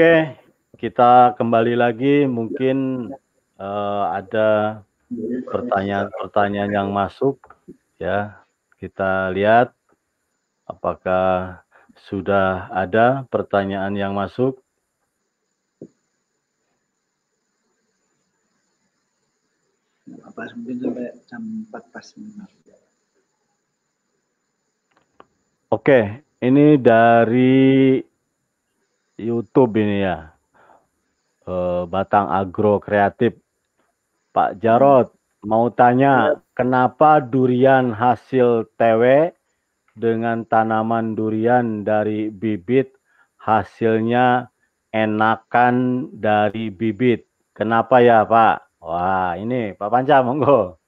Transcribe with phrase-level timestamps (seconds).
[0.00, 0.32] Oke,
[0.80, 2.24] kita kembali lagi.
[2.24, 3.12] Mungkin
[3.60, 4.80] uh, ada
[5.44, 7.36] pertanyaan-pertanyaan yang masuk.
[8.00, 8.40] Ya,
[8.80, 9.76] kita lihat
[10.64, 11.60] apakah
[12.08, 14.64] sudah ada pertanyaan yang masuk.
[20.24, 22.08] Apa mungkin sampai jam 4 pas
[25.68, 28.00] Oke, ini dari
[29.20, 30.32] YouTube ini ya.
[31.44, 33.36] Uh, Batang Agro Kreatif.
[34.30, 35.10] Pak Jarot
[35.42, 39.34] mau tanya, kenapa durian hasil TW
[39.96, 42.94] dengan tanaman durian dari bibit
[43.40, 44.48] hasilnya
[44.94, 47.26] enakan dari bibit?
[47.56, 48.80] Kenapa ya Pak?
[48.80, 50.80] Wah ini Pak Panca monggo.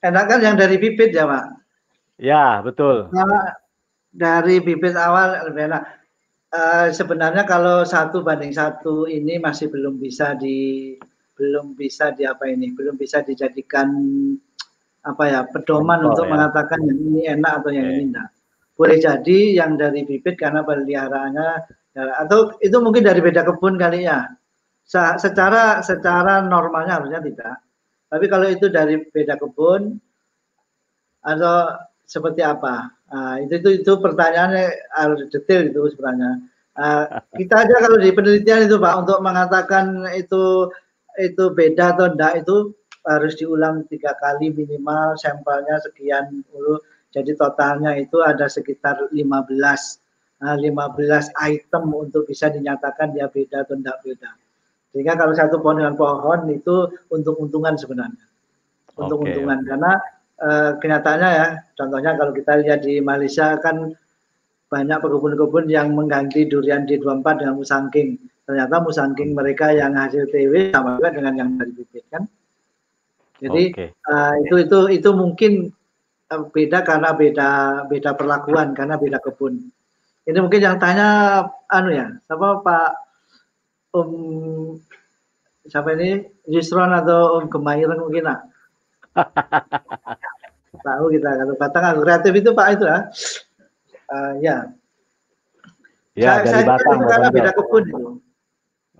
[0.00, 1.44] Enakan yang dari bibit ya Pak?
[2.20, 3.08] Ya, betul.
[3.16, 3.59] Nah,
[4.10, 5.82] dari bibit awal lebih enak.
[6.50, 10.98] Uh, sebenarnya kalau satu banding satu ini masih belum bisa di
[11.38, 13.86] belum bisa di apa ini belum bisa dijadikan
[15.06, 16.30] apa ya pedoman untuk ya.
[16.34, 17.94] mengatakan yang ini enak atau yang okay.
[17.96, 18.28] ini enggak
[18.74, 21.48] boleh jadi yang dari bibit karena peliharaannya
[21.94, 24.26] ya, atau itu mungkin dari beda kebun kali ya
[24.90, 27.62] secara secara normalnya harusnya tidak
[28.10, 30.02] tapi kalau itu dari beda kebun
[31.22, 31.78] atau
[32.10, 32.90] seperti apa?
[33.10, 36.46] Uh, itu, itu itu pertanyaannya harus detail itu sebenarnya.
[36.78, 40.70] Uh, kita aja kalau di penelitian itu Pak untuk mengatakan itu
[41.18, 42.70] itu beda atau enggak itu
[43.02, 46.78] harus diulang tiga kali minimal sampelnya sekian dulu.
[47.10, 49.18] Jadi totalnya itu ada sekitar 15
[50.46, 50.70] uh, 15
[51.42, 54.30] item untuk bisa dinyatakan dia beda atau enggak beda.
[54.94, 58.26] Sehingga kalau satu pohon dengan pohon itu untung-untungan sebenarnya.
[58.94, 59.68] Untung-untungan okay.
[59.70, 59.92] karena
[60.40, 63.92] uh, kenyataannya ya, contohnya kalau kita lihat di Malaysia kan
[64.70, 68.16] banyak pekebun-kebun yang mengganti durian D24 dengan musangking.
[68.46, 72.22] Ternyata musangking mereka yang hasil TW sama juga dengan yang dari bibit kan.
[73.40, 73.88] Jadi okay.
[74.06, 75.52] uh, eh, itu itu itu mungkin
[76.30, 77.48] uh, beda karena beda
[77.90, 79.58] beda perlakuan karena beda kebun.
[80.28, 82.90] Ini mungkin yang tanya anu ya, siapa Pak
[83.90, 84.10] Om
[85.66, 88.38] siapa ini Yusron atau Om Gemairan mungkin lah.
[90.80, 93.00] Tahu kita kalau batang kreatif itu Pak itu ya.
[94.10, 94.56] Uh, ya.
[96.18, 98.04] Ya, saya, dari saya batang karena beda kebun itu.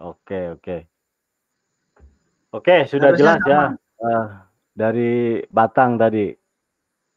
[0.00, 0.76] Oke, oke.
[2.50, 3.62] Oke, sudah Harusnya jelas ya.
[4.00, 4.26] Uh,
[4.72, 6.32] dari Batang tadi.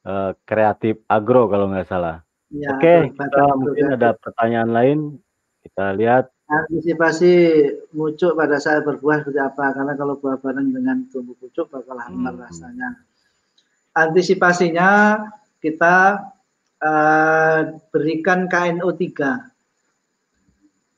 [0.03, 2.19] Uh, kreatif agro kalau nggak salah.
[2.51, 4.99] Ya, oke, kita mungkin ada pertanyaan lain.
[5.63, 7.31] Kita lihat antisipasi
[7.95, 12.35] mucuk pada saat berbuah seperti apa karena kalau buah bareng dengan tumbuh pucuk bakal hambar
[12.35, 12.43] hmm.
[12.45, 12.89] rasanya
[13.93, 15.21] antisipasinya
[15.61, 16.19] kita
[16.83, 17.59] uh,
[17.93, 19.01] berikan KNO3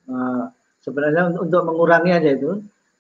[0.10, 0.44] uh,
[0.82, 2.52] sebenarnya untuk, untuk mengurangi aja itu.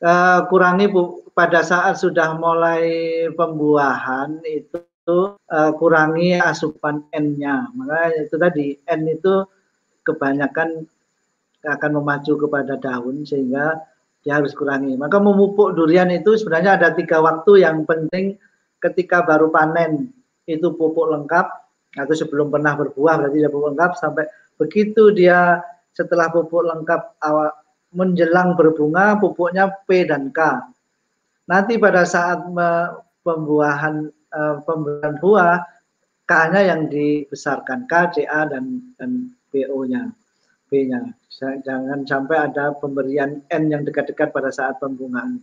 [0.03, 2.85] Uh, kurangi bu, pada saat sudah mulai
[3.33, 7.71] pembuahan itu uh, kurangi asupan N-nya.
[7.73, 9.47] Maka itu tadi N itu
[10.05, 10.85] kebanyakan
[11.65, 13.81] akan memacu kepada daun sehingga
[14.21, 14.93] dia harus kurangi.
[14.97, 18.37] Maka memupuk durian itu sebenarnya ada tiga waktu yang penting
[18.89, 20.13] ketika baru panen
[20.45, 21.47] itu pupuk lengkap
[21.95, 24.25] atau sebelum pernah berbuah berarti dia pupuk lengkap sampai
[24.55, 25.63] begitu dia
[25.95, 27.49] setelah pupuk lengkap awal
[27.95, 30.39] menjelang berbunga pupuknya P dan K.
[31.47, 32.43] Nanti pada saat
[33.23, 35.63] pembuahan uh, pembuahan buah
[36.27, 40.11] K-nya yang dibesarkan K, CA dan dan BO-nya.
[40.67, 41.13] B-nya.
[41.35, 45.39] Jangan sampai ada pemberian N yang dekat-dekat pada saat pembungaan.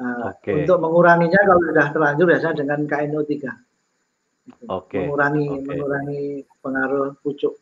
[0.00, 0.64] Uh, okay.
[0.64, 3.28] Untuk menguranginya kalau sudah terlanjur biasanya dengan KNO3.
[3.28, 3.44] Gitu.
[4.64, 5.04] Okay.
[5.04, 5.66] Mengurangi okay.
[5.68, 6.22] mengurangi
[6.64, 7.54] pengaruh pucuk.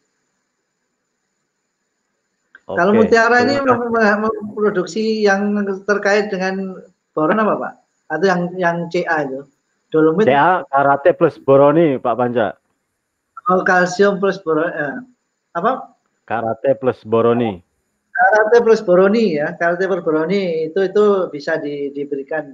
[2.70, 2.78] Okay.
[2.78, 6.78] Kalau mutiara ini memproduksi yang terkait dengan
[7.10, 7.74] boron apa Pak?
[8.14, 9.42] Atau yang yang CA itu?
[9.90, 10.30] Dolomit.
[10.30, 12.54] CA karate plus boroni Pak Panja.
[13.50, 14.70] Oh, kalsium plus boron.
[14.70, 14.96] Eh,
[15.58, 15.98] apa?
[16.30, 17.58] Karate plus boroni.
[18.20, 22.52] Karate plus boroni ya, karate plus boroni itu itu bisa di, diberikan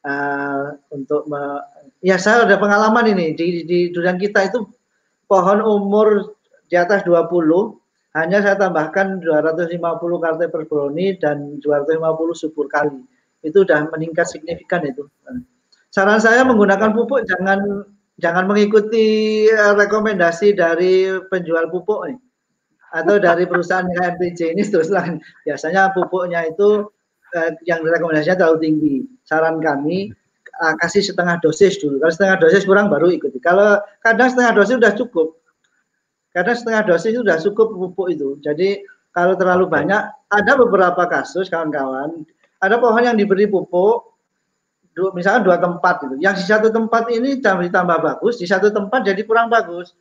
[0.00, 1.60] uh, untuk me,
[2.00, 4.64] ya saya ada pengalaman ini di, di durian kita itu
[5.28, 6.32] pohon umur
[6.72, 7.20] di atas 20
[8.16, 9.76] hanya saya tambahkan 250
[10.24, 12.00] karate plus boroni dan 250
[12.40, 13.04] subur kali.
[13.44, 15.04] Itu sudah meningkat signifikan itu.
[15.92, 17.84] Saran saya menggunakan pupuk jangan
[18.16, 22.18] jangan mengikuti eh, rekomendasi dari penjual pupuk nih
[22.94, 26.86] atau dari perusahaan KMPJ ini terus terang biasanya pupuknya itu
[27.34, 28.96] eh, yang rekomendasinya terlalu tinggi.
[29.26, 30.14] Saran kami
[30.62, 31.98] uh, kasih setengah dosis dulu.
[31.98, 33.42] Kalau setengah dosis kurang baru ikuti.
[33.42, 35.28] Kalau kadang setengah dosis sudah cukup.
[36.34, 38.38] Karena setengah dosis itu sudah cukup pupuk itu.
[38.42, 38.82] Jadi
[39.14, 40.02] kalau terlalu banyak,
[40.34, 42.26] ada beberapa kasus kawan-kawan,
[42.58, 44.02] ada pohon yang diberi pupuk,
[45.14, 46.18] misalnya dua tempat itu.
[46.18, 49.94] Yang di satu tempat ini ditambah bagus, di satu tempat jadi kurang bagus.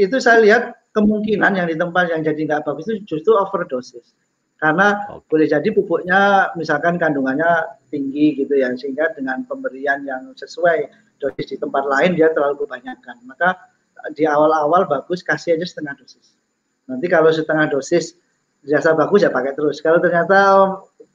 [0.00, 4.16] Itu saya lihat kemungkinan yang di tempat yang jadi nggak bagus itu justru overdosis.
[4.60, 5.24] Karena okay.
[5.28, 10.88] boleh jadi pupuknya misalkan kandungannya tinggi gitu ya, sehingga dengan pemberian yang sesuai
[11.20, 13.16] dosis di tempat lain dia terlalu kebanyakan.
[13.24, 13.56] Maka
[14.16, 16.36] di awal-awal bagus kasih aja setengah dosis.
[16.88, 18.16] Nanti kalau setengah dosis
[18.64, 19.80] dirasa bagus ya pakai terus.
[19.80, 20.38] Kalau ternyata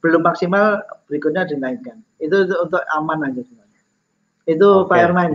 [0.02, 2.02] belum maksimal berikutnya dinaikkan.
[2.22, 3.82] Itu untuk aman aja semuanya.
[4.46, 5.30] Itu Oke, Pak Herman.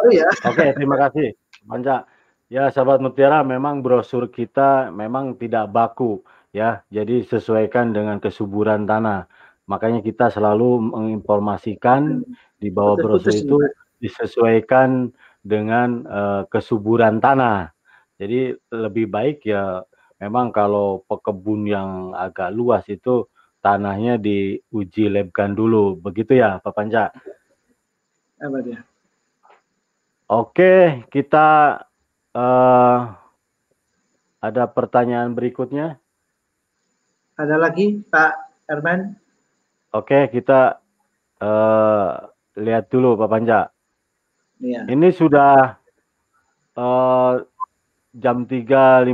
[0.00, 0.28] Oh ya.
[0.48, 1.36] Oke, terima kasih.
[1.68, 2.04] Panca.
[2.50, 6.18] Ya, sahabat Mutiara, memang brosur kita memang tidak baku
[6.50, 6.82] ya.
[6.90, 9.30] Jadi sesuaikan dengan kesuburan tanah.
[9.70, 12.26] Makanya kita selalu menginformasikan
[12.58, 13.54] di bawah brosur itu
[14.02, 15.14] disesuaikan
[15.46, 17.70] dengan uh, kesuburan tanah.
[18.18, 19.86] Jadi lebih baik ya
[20.18, 23.30] memang kalau pekebun yang agak luas itu
[23.62, 27.14] tanahnya diuji lebkan dulu, begitu ya Pak Panca?
[28.42, 28.82] Apa dia?
[30.26, 31.78] Oke, kita
[32.34, 32.98] uh,
[34.40, 36.00] ada pertanyaan berikutnya.
[37.36, 38.32] Ada lagi Pak
[38.68, 39.16] Erman?
[39.96, 40.78] Oke, kita
[41.40, 42.10] uh,
[42.60, 43.60] lihat dulu Pak Panca.
[44.60, 44.84] Ya.
[44.84, 45.80] Ini sudah
[46.76, 47.32] uh,
[48.12, 49.08] jam 3.51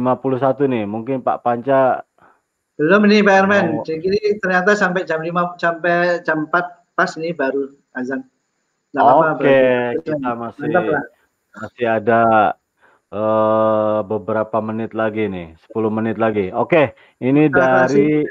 [0.67, 0.85] nih.
[0.85, 2.03] Mungkin Pak Panca
[2.77, 3.67] belum nih Pak Herman.
[3.81, 3.85] Oh.
[3.89, 6.53] Jadi ternyata sampai jam 5 sampai jam 4
[6.93, 8.21] pas nih baru azan.
[8.97, 10.73] Oke, okay, kita masih
[11.57, 12.53] masih ada
[13.13, 16.51] uh, beberapa menit lagi nih, 10 menit lagi.
[16.51, 16.87] Oke, okay,
[17.23, 18.27] ini kita dari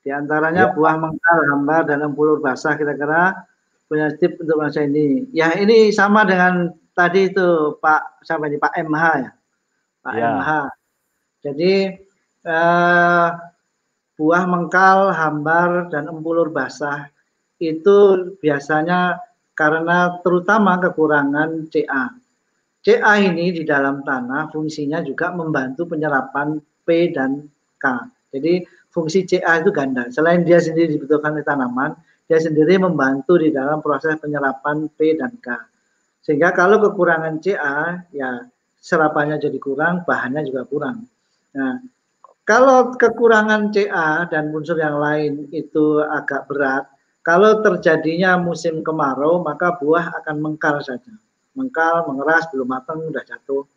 [0.00, 0.74] di antaranya ya.
[0.76, 3.36] buah mengkal, hambar dan empulur basah kira-kira
[3.84, 5.28] punya tip untuk masa ini.
[5.34, 9.30] Ya, ini sama dengan tadi itu Pak siapa ini Pak MH ya.
[10.00, 10.28] Pak ya.
[10.38, 10.50] MH.
[11.40, 11.74] Jadi
[12.46, 13.28] eh,
[14.20, 17.08] buah mengkal, hambar, dan empulur basah
[17.60, 19.20] itu biasanya
[19.56, 22.19] karena terutama kekurangan CA.
[22.80, 27.44] CA ini di dalam tanah fungsinya juga membantu penyerapan P dan
[27.76, 27.84] K.
[28.32, 30.08] Jadi fungsi CA itu ganda.
[30.08, 31.92] Selain dia sendiri dibutuhkan oleh tanaman,
[32.24, 35.60] dia sendiri membantu di dalam proses penyerapan P dan K.
[36.24, 38.48] Sehingga kalau kekurangan CA, ya
[38.80, 41.04] serapannya jadi kurang, bahannya juga kurang.
[41.52, 41.84] Nah,
[42.48, 46.88] kalau kekurangan CA dan unsur yang lain itu agak berat,
[47.20, 51.12] kalau terjadinya musim kemarau, maka buah akan mengkal saja.
[51.60, 53.68] Mengkal, mengeras, belum matang, sudah jatuh.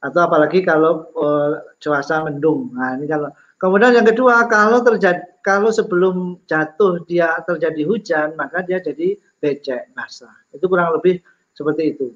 [0.00, 2.72] Atau apalagi kalau uh, cuaca mendung.
[2.74, 8.60] Nah, ini kalau kemudian yang kedua, kalau terjadi kalau sebelum jatuh dia terjadi hujan, maka
[8.64, 10.32] dia jadi becek basah.
[10.52, 11.20] Itu kurang lebih
[11.56, 12.12] seperti itu.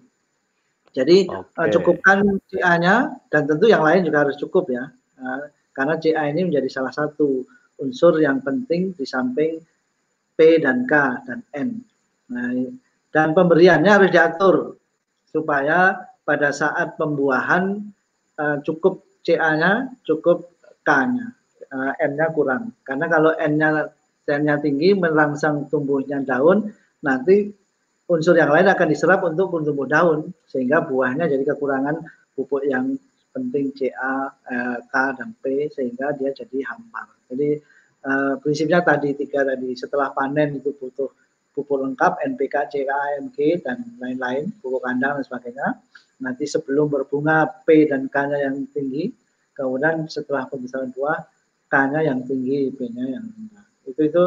[0.94, 1.58] Jadi okay.
[1.58, 4.88] uh, cukupkan CA-nya dan tentu yang lain juga harus cukup ya.
[5.18, 7.42] Uh, karena CA ini menjadi salah satu
[7.82, 9.58] unsur yang penting di samping
[10.38, 10.92] P dan K
[11.26, 11.82] dan N.
[12.30, 12.48] Nah,
[13.14, 14.74] dan pemberiannya harus diatur
[15.30, 15.94] supaya
[16.26, 17.78] pada saat pembuahan
[18.42, 20.50] uh, cukup CA-nya, cukup
[20.82, 21.30] K-nya,
[21.70, 22.74] uh, N-nya kurang.
[22.82, 23.86] Karena kalau N-nya
[24.26, 26.74] N-nya tinggi merangsang tumbuhnya daun,
[27.06, 27.54] nanti
[28.10, 32.04] unsur yang lain akan diserap untuk tumbuh daun sehingga buahnya jadi kekurangan
[32.34, 32.98] pupuk yang
[33.32, 37.08] penting CA, eh, K dan P sehingga dia jadi hambar.
[37.32, 37.56] Jadi
[38.04, 41.23] eh, prinsipnya tadi tiga tadi setelah panen itu butuh
[41.54, 45.68] pupuk lengkap NPK, CA, MG dan lain-lain pupuk kandang dan sebagainya.
[46.20, 49.10] Nanti sebelum berbunga P dan K-nya yang tinggi,
[49.54, 51.22] kemudian setelah pembesaran buah
[51.70, 53.66] K-nya yang tinggi, P-nya yang rendah.
[53.86, 54.22] Itu itu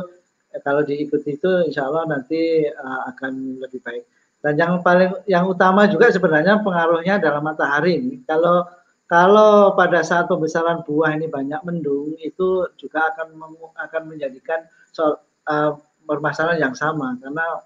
[0.55, 4.03] eh, kalau diikuti itu insya Allah nanti uh, akan lebih baik.
[4.37, 8.21] Dan yang paling yang utama juga sebenarnya pengaruhnya dalam matahari ini.
[8.23, 8.63] Kalau
[9.07, 13.39] kalau pada saat pembesaran buah ini banyak mendung, itu juga akan
[13.79, 17.61] akan menjadikan soal uh, permasalahan yang sama karena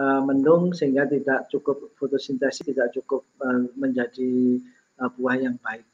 [0.00, 4.60] uh, mendung sehingga tidak cukup fotosintesis, tidak cukup uh, menjadi
[5.00, 5.84] uh, buah yang baik.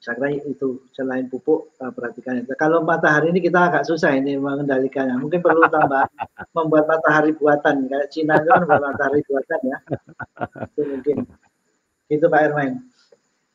[0.00, 2.56] Saya kira itu selain pupuk uh, perhatikan itu.
[2.56, 5.20] Kalau matahari ini kita agak susah ini mengendalikannya.
[5.20, 6.08] Mungkin perlu tambah
[6.56, 9.78] membuat matahari buatan kayak Cina itu kan membuat matahari buatan ya.
[10.72, 11.16] Itu mungkin.
[12.08, 12.80] Itu Pak Ermain.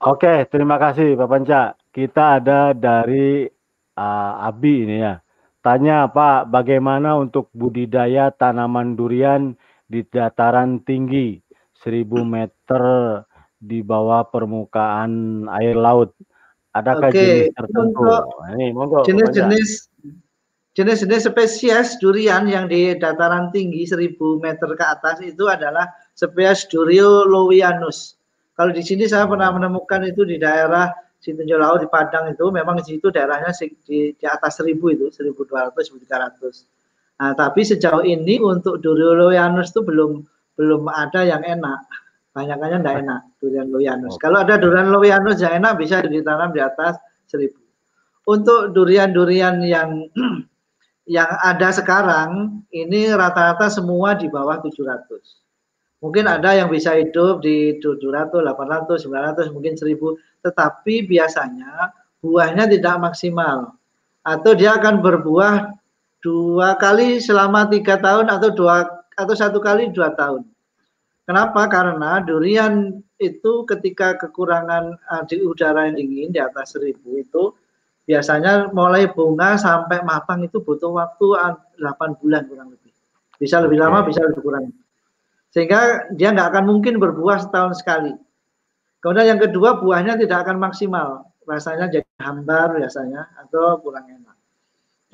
[0.05, 1.73] Oke, terima kasih Pak Panca.
[1.89, 3.49] Kita ada dari
[3.97, 5.24] uh, Abi ini ya.
[5.65, 9.57] Tanya Pak, bagaimana untuk budidaya tanaman durian
[9.89, 11.41] di dataran tinggi
[11.81, 12.83] 1000 meter
[13.57, 16.13] di bawah permukaan air laut?
[16.69, 18.05] Adakah Oke, jenis tertentu?
[19.09, 19.69] Jenis-jenis
[20.77, 27.25] jenis-jenis spesies durian yang di dataran tinggi 1000 meter ke atas itu adalah spesies Durio
[27.25, 28.21] lowianus
[28.53, 30.93] Kalau di sini saya pernah menemukan itu di daerah
[31.25, 33.49] Situnjol Laut di Padang itu memang di situ daerahnya
[33.81, 37.17] di, di atas 1000 itu 1200 1300.
[37.17, 40.21] Nah, tapi sejauh ini untuk durian loyanus itu belum
[40.53, 41.81] belum ada yang enak.
[42.35, 44.21] Banyakannya tidak enak durian loyanus.
[44.21, 47.01] Kalau ada durian loyanus yang enak bisa ditanam di atas
[47.33, 47.49] 1000.
[48.29, 50.05] Untuk durian-durian yang
[51.15, 55.44] yang ada sekarang ini rata-rata semua di bawah 700.
[56.03, 62.95] Mungkin ada yang bisa hidup di 700, 800, 900, mungkin 1000, tetapi biasanya buahnya tidak
[62.99, 63.73] maksimal.
[64.25, 65.71] Atau dia akan berbuah
[66.25, 70.41] dua kali selama tiga tahun atau dua atau satu kali dua tahun.
[71.25, 71.65] Kenapa?
[71.69, 77.49] Karena durian itu ketika kekurangan uh, di udara yang dingin di atas 1000 itu
[78.05, 81.25] biasanya mulai bunga sampai matang itu butuh waktu
[81.81, 82.93] 8 bulan kurang lebih.
[83.41, 84.69] Bisa lebih lama, bisa lebih kurang.
[85.55, 88.11] Sehingga dia nggak akan mungkin berbuah setahun sekali.
[88.99, 94.35] Kemudian yang kedua buahnya tidak akan maksimal, rasanya jadi hambar biasanya atau kurang enak.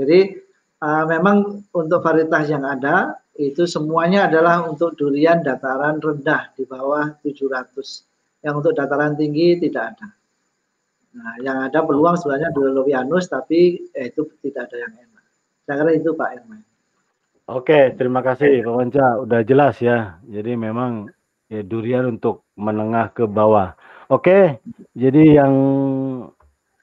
[0.01, 0.41] Jadi
[0.81, 7.13] uh, memang untuk varietas yang ada itu semuanya adalah untuk durian dataran rendah di bawah
[7.21, 8.41] 700.
[8.41, 10.09] Yang untuk dataran tinggi tidak ada.
[11.11, 15.25] Nah, yang ada peluang sebenarnya Dolovianus tapi eh, itu tidak ada yang enak.
[15.69, 16.70] Saya kira itu Pak Erman.
[17.49, 19.07] Oke, terima kasih Pak Wanca.
[19.25, 20.21] Udah jelas ya.
[20.29, 21.09] Jadi memang
[21.49, 23.73] ya durian untuk menengah ke bawah.
[24.11, 24.61] Oke,
[24.93, 25.55] jadi yang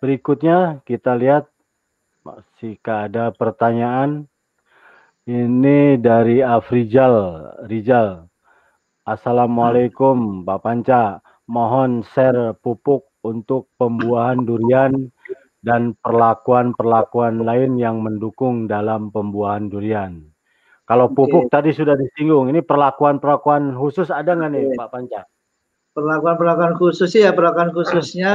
[0.03, 1.47] berikutnya kita lihat
[2.27, 4.27] masih ada pertanyaan.
[5.29, 8.29] Ini dari Afrijal, Rijal.
[9.05, 11.21] Assalamualaikum Pak Panca.
[11.49, 15.12] Mohon share pupuk untuk pembuahan durian
[15.65, 20.27] dan perlakuan-perlakuan lain yang mendukung dalam pembuahan durian.
[20.88, 21.52] Kalau pupuk okay.
[21.52, 25.21] tadi sudah disinggung, ini perlakuan-perlakuan khusus ada nggak nih Pak Panca?
[25.92, 28.33] Perlakuan-perlakuan khusus ya, perlakuan khususnya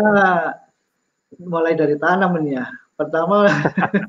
[1.41, 2.69] mulai dari tanaman ya.
[2.93, 3.49] Pertama,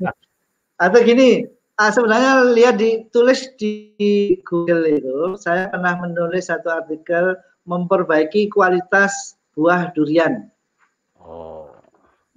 [0.85, 1.49] atau gini,
[1.81, 3.97] ah, sebenarnya lihat ditulis di
[4.45, 7.33] Google itu, saya pernah menulis satu artikel
[7.65, 10.53] memperbaiki kualitas buah durian.
[11.17, 11.65] Oh.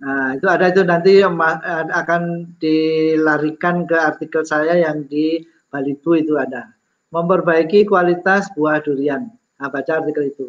[0.00, 6.72] Nah, itu ada itu nanti akan dilarikan ke artikel saya yang di Balibu itu ada.
[7.08, 9.28] Memperbaiki kualitas buah durian.
[9.58, 10.46] Nah, baca artikel itu.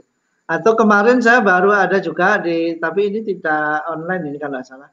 [0.49, 4.89] Atau kemarin saya baru ada juga di, tapi ini tidak online ini kalau salah.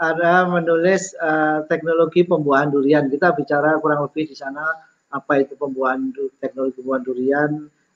[0.00, 3.10] Ada menulis uh, teknologi pembuahan durian.
[3.12, 4.64] Kita bicara kurang lebih di sana
[5.10, 7.50] apa itu pembuahan teknologi pembuahan durian,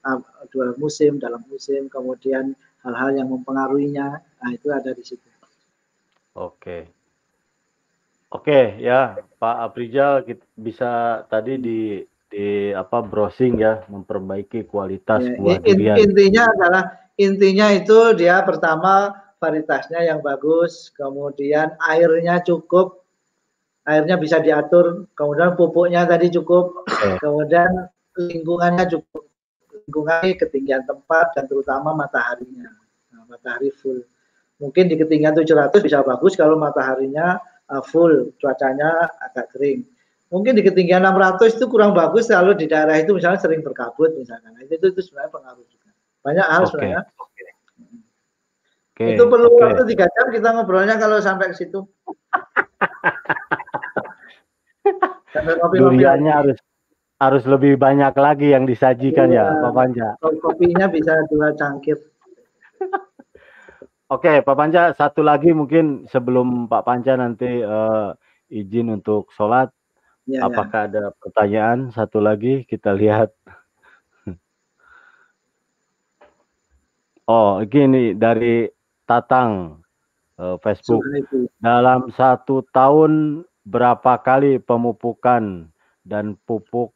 [0.04, 0.20] uh,
[0.52, 2.52] dua musim, dalam musim, kemudian
[2.84, 4.20] hal-hal yang mempengaruhinya.
[4.20, 5.24] Nah, itu ada di situ.
[6.36, 6.93] Oke.
[8.34, 10.26] Oke ya Pak Aprijal
[10.58, 15.96] bisa tadi di di apa browsing ya memperbaiki kualitas ya, buah durian.
[16.02, 16.82] Intinya adalah
[17.14, 23.06] intinya itu dia pertama varietasnya yang bagus, kemudian airnya cukup,
[23.86, 27.20] airnya bisa diatur, kemudian pupuknya tadi cukup, okay.
[27.22, 27.86] kemudian
[28.18, 29.30] lingkungannya cukup,
[29.70, 32.66] lingkungannya ketinggian tempat dan terutama mataharinya,
[33.14, 34.02] nah, matahari full.
[34.58, 37.38] Mungkin di ketinggian 700 bisa bagus kalau mataharinya
[37.70, 39.84] uh, full, cuacanya agak kering.
[40.32, 44.50] Mungkin di ketinggian 600 itu kurang bagus kalau di daerah itu misalnya sering berkabut misalnya.
[44.50, 45.90] Nah, itu, itu sebenarnya pengaruh juga.
[46.24, 46.70] Banyak hal okay.
[46.72, 47.02] sebenarnya.
[48.94, 49.14] Okay.
[49.14, 49.62] Itu perlu okay.
[49.62, 51.82] waktu tiga jam kita ngobrolnya kalau sampai ke situ.
[55.74, 56.58] Duriannya harus
[57.18, 59.54] harus lebih banyak lagi yang disajikan ya, iya.
[59.54, 60.08] ya Pak Panja.
[60.18, 61.98] Kopinya bisa dua cangkir.
[64.14, 68.14] Oke, Pak Panca, satu lagi mungkin sebelum Pak Panca nanti uh,
[68.46, 69.74] izin untuk sholat,
[70.22, 70.88] ya, apakah ya.
[70.94, 71.90] ada pertanyaan?
[71.90, 73.34] Satu lagi kita lihat.
[77.26, 78.70] Oh, gini dari
[79.02, 79.82] Tatang
[80.38, 81.02] uh, Facebook.
[81.58, 85.72] Dalam satu tahun berapa kali pemupukan
[86.06, 86.94] dan pupuk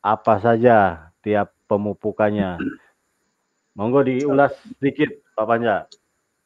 [0.00, 2.56] apa saja tiap pemupukannya?
[3.76, 5.90] Monggo diulas sedikit, Pak Panca.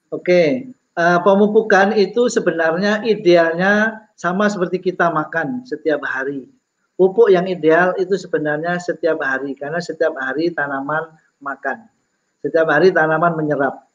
[0.09, 6.49] Oke, uh, pemupukan itu sebenarnya idealnya sama seperti kita makan setiap hari.
[6.99, 11.87] Pupuk yang ideal itu sebenarnya setiap hari karena setiap hari tanaman makan.
[12.43, 13.87] Setiap hari tanaman menyerap.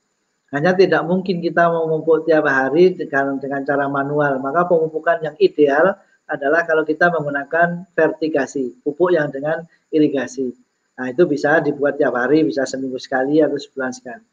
[0.53, 4.37] Hanya tidak mungkin kita memupuk tiap hari dengan, dengan cara manual.
[4.37, 5.97] Maka pemupukan yang ideal
[6.29, 10.53] adalah kalau kita menggunakan vertigasi, pupuk yang dengan irigasi.
[10.93, 14.23] Nah, itu bisa dibuat tiap hari, bisa seminggu sekali atau sebulan sekali.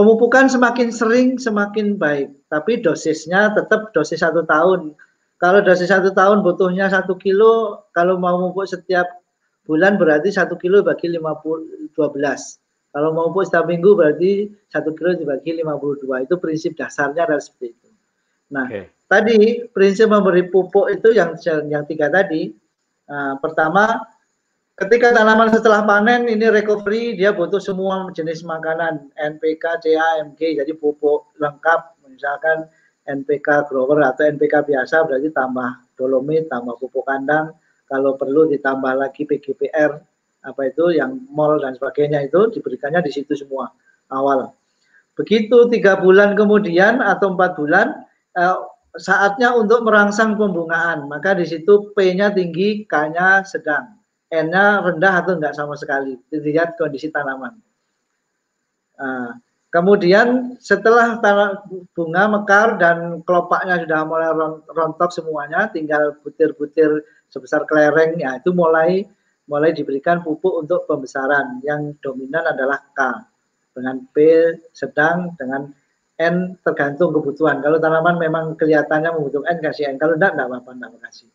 [0.00, 4.96] Pemupukan semakin sering semakin baik, tapi dosisnya tetap dosis satu tahun.
[5.36, 9.20] Kalau dosis satu tahun butuhnya satu kilo, kalau mau memupuk setiap
[9.68, 12.16] bulan berarti satu kilo bagi 50, 12.
[12.90, 16.26] Kalau mau pupuk setiap minggu berarti satu kilo dibagi 52.
[16.26, 17.88] Itu prinsip dasarnya adalah seperti itu.
[18.56, 18.90] Nah, okay.
[19.04, 21.36] tadi prinsip memberi pupuk itu yang
[21.68, 22.50] yang tiga tadi.
[23.06, 24.00] Nah, pertama,
[24.76, 30.72] ketika tanaman setelah panen ini recovery, dia butuh semua jenis makanan NPK, CA, MG, jadi
[30.76, 31.98] pupuk lengkap.
[32.10, 32.68] Misalkan
[33.08, 37.56] NPK grower atau NPK biasa berarti tambah dolomit, tambah pupuk kandang.
[37.90, 39.98] Kalau perlu ditambah lagi PGPR,
[40.46, 43.68] apa itu yang mol dan sebagainya itu diberikannya di situ semua
[44.08, 44.54] awal.
[45.18, 48.06] Begitu tiga bulan kemudian atau empat bulan,
[48.38, 48.56] eh,
[48.96, 51.06] saatnya untuk merangsang pembungaan.
[51.06, 53.99] Maka di situ P-nya tinggi, K-nya sedang,
[54.30, 56.14] N-nya rendah atau enggak sama sekali.
[56.30, 57.58] Dilihat kondisi tanaman.
[59.00, 59.34] Nah,
[59.74, 64.30] kemudian setelah tanah bunga mekar dan kelopaknya sudah mulai
[64.70, 69.02] rontok semuanya, tinggal butir-butir sebesar kelereng, ya itu mulai
[69.50, 71.58] mulai diberikan pupuk untuk pembesaran.
[71.66, 73.00] Yang dominan adalah K
[73.74, 74.16] dengan P
[74.70, 75.74] sedang dengan
[76.20, 77.64] N tergantung kebutuhan.
[77.64, 79.96] Kalau tanaman memang kelihatannya membutuhkan kasih N.
[79.96, 81.32] Kalau enggak, enggak apa-apa, enggak kasih.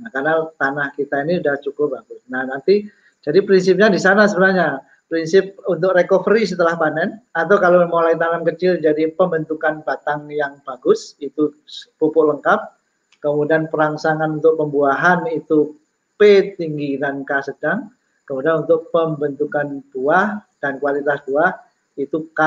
[0.00, 2.20] Nah, karena tanah kita ini sudah cukup bagus.
[2.28, 2.84] Nah, nanti
[3.24, 8.82] jadi prinsipnya di sana sebenarnya prinsip untuk recovery setelah panen atau kalau mulai tanam kecil
[8.82, 11.54] jadi pembentukan batang yang bagus itu
[11.96, 12.74] pupuk lengkap.
[13.22, 15.74] Kemudian perangsangan untuk pembuahan itu
[16.20, 17.90] P tinggi dan K sedang.
[18.26, 21.54] Kemudian untuk pembentukan buah dan kualitas buah
[21.96, 22.40] itu K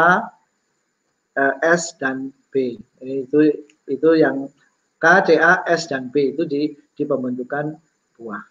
[1.39, 2.76] uh, S dan B.
[3.00, 4.52] Itu itu yang
[5.00, 7.80] K, C, A, S dan B itu di di pembentukan
[8.20, 8.44] buah.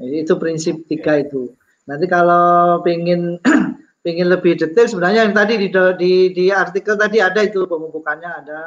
[0.00, 1.52] Jadi itu prinsip tiga itu.
[1.84, 3.36] Nanti kalau pingin
[4.04, 5.68] pingin lebih detail sebenarnya yang tadi di
[6.00, 8.60] di, di artikel tadi ada itu pemupukannya ada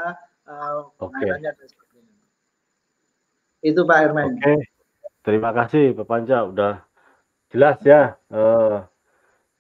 [0.46, 1.34] uh, okay.
[1.42, 2.14] dan sebagainya.
[3.66, 4.38] Itu Pak Herman.
[4.38, 4.46] Oke.
[4.46, 4.60] Okay.
[5.26, 6.74] Terima kasih Pak Panca udah
[7.50, 8.86] jelas ya uh,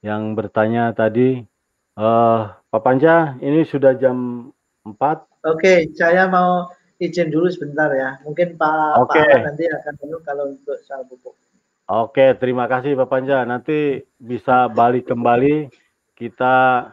[0.06, 1.50] yang bertanya tadi
[1.94, 4.50] Uh, Pak Panca, ini sudah jam
[4.82, 4.98] 4.
[5.46, 6.66] Oke, saya mau
[7.04, 8.20] izin dulu sebentar ya.
[8.24, 9.20] Mungkin Pak, Oke.
[9.20, 11.36] Pak nanti akan dulu kalau untuk soal pupuk.
[11.84, 13.44] Oke, terima kasih Pak Panca.
[13.44, 15.68] Nanti bisa balik kembali.
[16.16, 16.88] Kita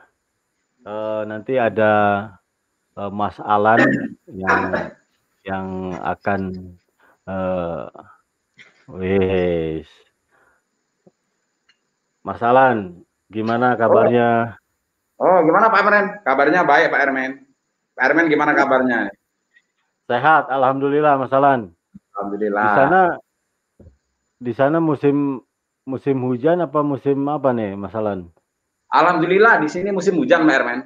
[0.83, 2.27] uh, nanti ada
[2.99, 3.79] uh, Mas Alan
[4.27, 4.90] yang
[5.46, 5.66] yang
[6.03, 6.75] akan
[7.31, 7.87] uh,
[8.90, 9.87] wis.
[12.27, 14.59] Mas Alan, gimana kabarnya?
[15.16, 16.07] Oh, gimana Pak Ermen?
[16.27, 17.33] Kabarnya baik Pak Ermen.
[17.94, 19.12] Pak Ermen gimana kabarnya?
[20.11, 21.70] Sehat, alhamdulillah Mas Alan.
[22.18, 22.66] Alhamdulillah.
[22.66, 23.03] Di sana
[24.42, 25.38] di sana musim
[25.87, 28.27] musim hujan apa musim apa nih Mas Alan?
[28.90, 30.81] Alhamdulillah di sini musim hujan Pak Ermen.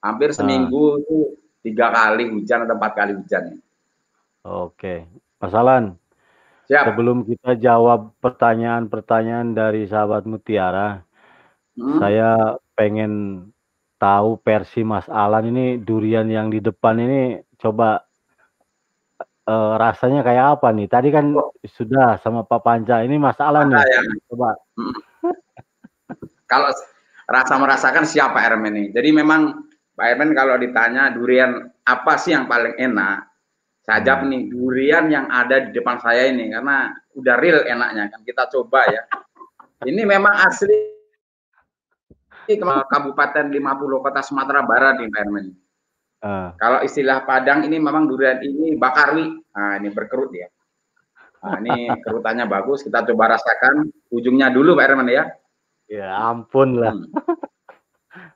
[0.00, 3.60] Hampir seminggu itu tiga kali hujan atau empat kali hujan.
[4.48, 5.04] Oke,
[5.36, 6.00] Mas Alan.
[6.64, 6.88] Siap.
[6.88, 11.04] Sebelum kita jawab pertanyaan-pertanyaan dari sahabat Mutiara,
[11.76, 12.00] hmm.
[12.00, 13.44] saya pengen
[14.00, 18.08] tahu versi Mas Alan ini durian yang di depan ini coba
[19.46, 20.86] uh, rasanya kayak apa nih?
[20.90, 21.54] Tadi kan oh.
[21.64, 23.80] sudah sama Pak Panca, ini Mas Alan nih.
[23.80, 24.00] Ya.
[24.28, 24.50] Coba.
[26.50, 26.70] kalau
[27.30, 28.88] rasa merasakan siapa Ermen ini.
[28.90, 33.30] Jadi memang Pak Ermen kalau ditanya durian apa sih yang paling enak?
[33.86, 34.30] Saya jawab hmm.
[34.34, 38.84] nih durian yang ada di depan saya ini karena udah real enaknya kan kita coba
[38.90, 39.02] ya.
[39.86, 40.76] Ini memang asli
[42.92, 45.46] Kabupaten 50 Kota Sumatera Barat nih Pak Herman.
[46.20, 46.52] Uh.
[46.60, 49.40] Kalau istilah Padang ini memang durian ini bakarwi.
[49.56, 50.48] Nah, ini berkerut ya.
[51.40, 52.84] Nah, ini kerutannya bagus.
[52.84, 55.24] Kita coba rasakan ujungnya dulu Pak Herman ya.
[55.88, 56.92] Ya ampun lah.
[56.92, 57.08] Hmm.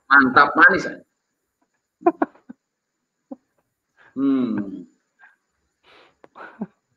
[0.09, 0.85] Mantap manis.
[4.15, 4.87] Hmm.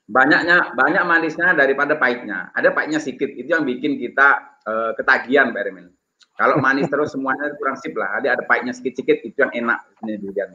[0.09, 2.49] Banyaknya banyak manisnya daripada pahitnya.
[2.57, 3.29] Ada pahitnya sedikit.
[3.29, 5.93] Itu yang bikin kita uh, ketagihan Pak Herman.
[6.39, 8.23] Kalau manis terus semuanya kurang sip lah.
[8.23, 10.55] Ada ada pahitnya sedikit-sedikit itu yang enak ini durian.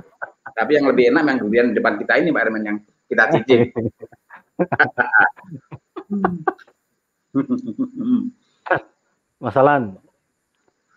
[0.55, 2.79] Tapi yang lebih enak yang durian di depan kita ini Pak Herman yang
[3.11, 3.75] kita cicip.
[9.43, 9.99] Masalan.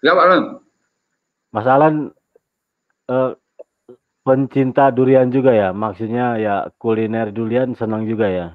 [0.07, 0.63] Ya Pak Alan.
[1.51, 2.15] Masalan
[3.11, 3.35] eh,
[4.23, 5.75] pencinta durian juga ya?
[5.75, 8.55] Maksudnya ya kuliner durian senang juga ya?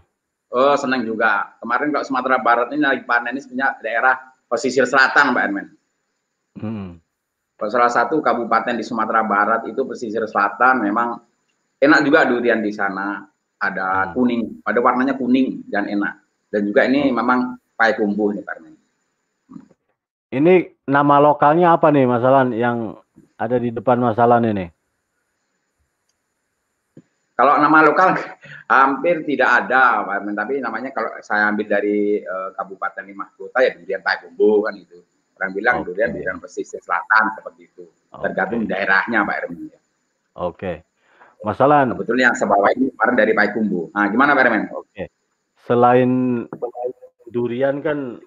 [0.56, 1.60] Oh senang juga.
[1.60, 4.16] Kemarin kalau Sumatera Barat ini lagi panen ini sebenarnya daerah
[4.48, 5.81] pesisir selatan Pak Herman.
[6.58, 7.00] Hmm.
[7.62, 11.22] Salah satu kabupaten di Sumatera Barat itu pesisir selatan memang
[11.78, 13.22] enak juga durian di sana.
[13.62, 14.12] Ada hmm.
[14.18, 16.26] kuning, ada warnanya kuning dan enak.
[16.50, 17.14] Dan juga ini hmm.
[17.14, 17.40] memang
[17.78, 18.58] pai kumbuh nih Pak
[20.32, 20.54] Ini
[20.90, 22.98] nama lokalnya apa nih masalah yang
[23.38, 24.66] ada di depan masalah ini?
[27.38, 28.18] Kalau nama lokal
[28.74, 33.78] hampir tidak ada, Pak tapi namanya kalau saya ambil dari uh, Kabupaten Lima Kota ya
[33.78, 34.98] durian Pai Kumbuh kan itu
[35.42, 35.86] Orang bilang okay.
[35.90, 37.90] durian durian pesisir selatan seperti itu.
[38.14, 38.70] Tergantung okay.
[38.70, 39.58] daerahnya Pak Ermen.
[39.58, 39.74] Oke.
[40.38, 40.76] Okay.
[41.42, 43.90] Masalah sebetulnya yang sebawah ini kemarin dari Kumbu.
[43.90, 44.64] Nah, gimana Pak Ermen?
[44.70, 44.86] Oke.
[44.94, 45.08] Okay.
[45.66, 46.46] Selain
[47.26, 48.22] durian kan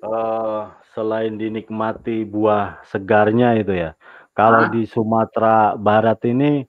[0.00, 3.92] uh, selain dinikmati buah segarnya itu ya.
[4.32, 6.64] Kalau di Sumatera Barat ini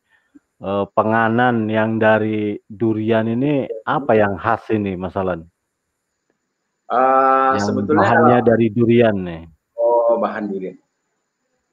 [0.60, 5.40] uh, penganan yang dari durian ini apa yang khas ini masalah?
[6.90, 9.44] Uh, sebetulnya bahannya kalau, dari durian nih.
[10.20, 10.76] Oh, bahan durian.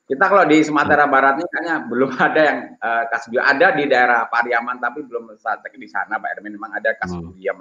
[0.06, 1.12] Kita kalau di Sumatera hmm.
[1.12, 3.46] Barat ini kayaknya belum ada yang uh, khas durian.
[3.50, 7.34] Ada di daerah Pariaman tapi belum di sana Pak Erwin memang ada khas hmm.
[7.34, 7.58] durian.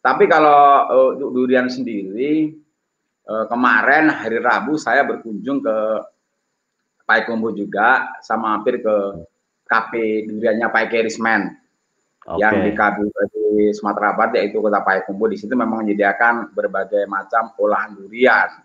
[0.00, 2.56] Tapi kalau uh, durian sendiri
[3.28, 5.76] uh, kemarin hari Rabu saya berkunjung ke
[7.04, 8.96] Payakumbuh juga sama hampir ke
[9.68, 11.52] kafe duriannya Pak Kerisman
[12.24, 12.40] okay.
[12.40, 17.92] yang di di Sumatera Barat yaitu Kota Payakumbuh di situ memang menyediakan berbagai macam olahan
[17.92, 18.63] durian.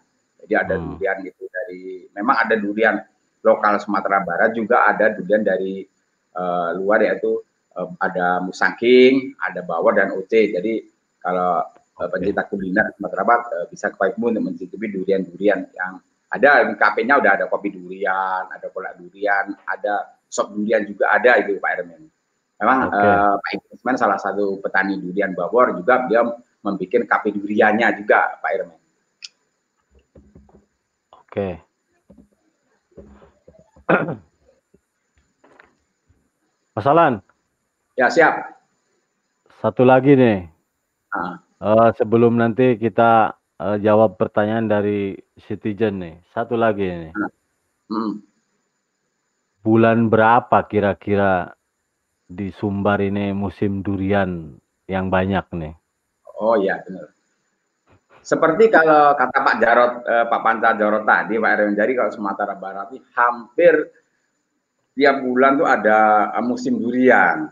[0.50, 0.86] Jadi ada hmm.
[0.98, 2.98] durian gitu dari memang ada durian
[3.46, 5.86] lokal Sumatera Barat juga ada durian dari
[6.34, 7.38] uh, luar yaitu
[7.78, 10.50] uh, ada musangking, ada bawor dan oce.
[10.50, 10.90] Jadi
[11.22, 16.02] kalau uh, pencinta kuliner Sumatera Barat uh, bisa ke Payakumbuh untuk mencicipi durian-durian yang
[16.34, 21.38] ada di kafe-nya udah ada kopi durian, ada kolak durian, ada sop durian juga ada
[21.46, 22.10] itu Pak Ermen.
[22.58, 23.06] Memang okay.
[23.06, 26.26] uh, Pak Irman salah satu petani durian Bawor juga dia
[26.66, 28.80] membuat kafe duriannya juga Pak Ermen.
[31.30, 31.50] Oke.
[36.80, 37.20] Okay.
[38.00, 38.56] Ya siap.
[39.60, 40.48] Satu lagi nih.
[41.12, 41.44] Ah.
[41.60, 46.16] Uh, sebelum nanti kita uh, jawab pertanyaan dari citizen nih.
[46.32, 47.12] Satu lagi nih.
[47.92, 48.24] Hmm.
[49.60, 51.52] Bulan berapa kira-kira
[52.24, 54.56] di Sumbar ini musim durian
[54.88, 55.76] yang banyak nih?
[56.40, 57.19] Oh iya benar.
[58.22, 62.54] Seperti kalau kata Pak Jarot, eh, Pak Panca Jarot tadi, Pak Erwin, jadi kalau Sumatera
[62.56, 63.74] Barat ini hampir
[64.94, 67.48] tiap bulan tuh ada eh, musim durian.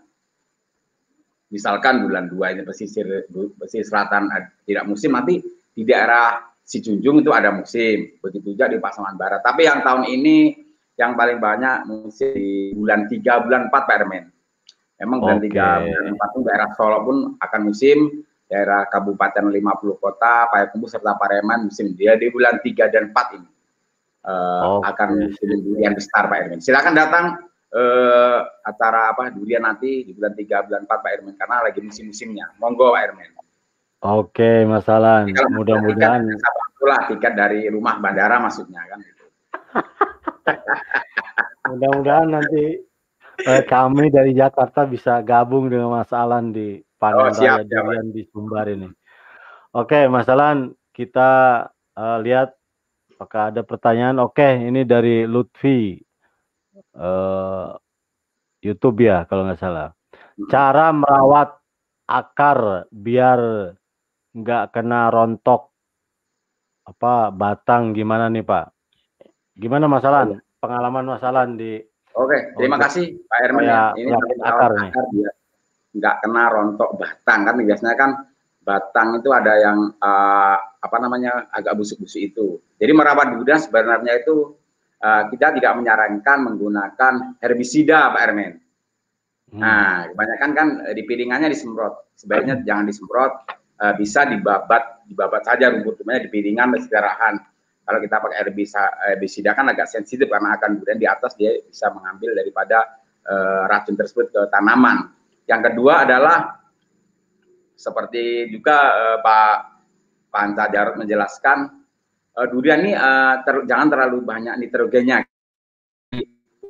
[1.48, 4.28] Misalkan bulan dua ini pesisir pesisir selatan
[4.68, 5.40] tidak musim, nanti
[5.72, 9.40] di daerah Si Junjung itu ada musim, begitu juga di Pasaman Barat.
[9.40, 10.68] Tapi yang tahun ini
[11.00, 14.04] yang paling banyak musim di bulan 3, bulan 4 Pak.
[15.00, 15.56] Memang bulan okay.
[15.56, 21.20] 3, bulan 4 itu daerah Solo pun akan musim, daerah Kabupaten 50 kota, Payakumbuh serta
[21.20, 23.50] Pareman musim dia di bulan 3 dan 4 ini.
[24.28, 24.92] Uh, okay.
[24.92, 26.60] akan musim durian besar Pak Ermen.
[26.60, 27.26] Silakan datang
[27.72, 32.60] uh, acara apa durian nanti di bulan 3 bulan 4 Pak Ermen karena lagi musim-musimnya.
[32.60, 33.32] Monggo Pak Ermen.
[34.04, 35.24] Oke, masalah.
[35.28, 39.00] Mudah-mudahan itulah tiket dari rumah bandara maksudnya kan.
[41.72, 42.84] Mudah-mudahan nanti
[43.44, 48.26] eh, kami dari Jakarta bisa gabung dengan Mas Alan di panen oh, raya durian di
[48.30, 48.90] Sumbar ini.
[49.78, 52.58] Oke, Mas Alan, kita uh, lihat
[53.14, 54.18] apakah ada pertanyaan.
[54.22, 56.02] Oke, ini dari Lutfi
[56.98, 57.78] uh,
[58.62, 59.94] YouTube ya kalau nggak salah.
[60.50, 61.58] Cara merawat
[62.10, 63.74] akar biar
[64.34, 65.74] nggak kena rontok
[66.86, 68.66] apa batang gimana nih Pak?
[69.58, 70.38] Gimana masalah iya.
[70.62, 71.82] pengalaman masalah di
[72.18, 73.94] Oke, terima kasih Pak Herman ya.
[73.94, 74.10] Ini
[74.42, 74.90] akar, nih.
[74.90, 75.30] akar dia
[75.98, 78.12] nggak kena rontok batang kan biasanya kan
[78.68, 82.60] batang itu ada yang uh, apa namanya agak busuk-busuk itu.
[82.76, 84.60] Jadi merawat durian sebenarnya itu
[85.00, 88.54] uh, kita tidak menyarankan menggunakan herbisida Pak Herman.
[89.48, 89.60] Hmm.
[89.64, 92.12] Nah, kebanyakan kan di piringannya disemprot.
[92.20, 92.66] Sebaiknya hmm.
[92.68, 93.32] jangan disemprot
[93.80, 97.36] uh, bisa dibabat dibabat saja rumput rumputnya di piringan dan sekarahan.
[97.88, 102.36] Kalau kita pakai herbisida kan agak sensitif karena akan kemudian di atas dia bisa mengambil
[102.36, 102.84] daripada
[103.24, 105.08] uh, racun tersebut ke tanaman.
[105.48, 106.60] Yang kedua adalah
[107.72, 109.56] seperti juga uh, Pak
[110.28, 111.58] Panca Jarot menjelaskan
[112.36, 115.24] uh, durian ini uh, ter, jangan terlalu banyak nitrogennya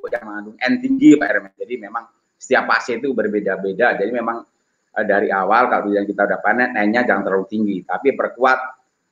[0.08, 1.54] yang mengandung N tinggi Pak Herman.
[1.58, 2.06] Jadi memang
[2.38, 3.98] setiap pasien itu berbeda-beda.
[3.98, 4.46] Jadi memang
[4.94, 8.60] uh, dari awal kalau yang kita udah panen N-nya jangan terlalu tinggi, tapi perkuat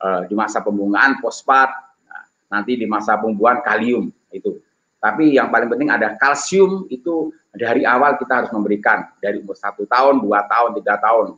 [0.06, 1.70] uh, di masa pembungaan fosfat,
[2.06, 2.24] nah,
[2.54, 4.62] nanti di masa pembuahan kalium itu.
[5.06, 9.86] Tapi yang paling penting ada kalsium itu dari awal kita harus memberikan dari umur satu
[9.86, 11.38] tahun, dua tahun, tiga tahun.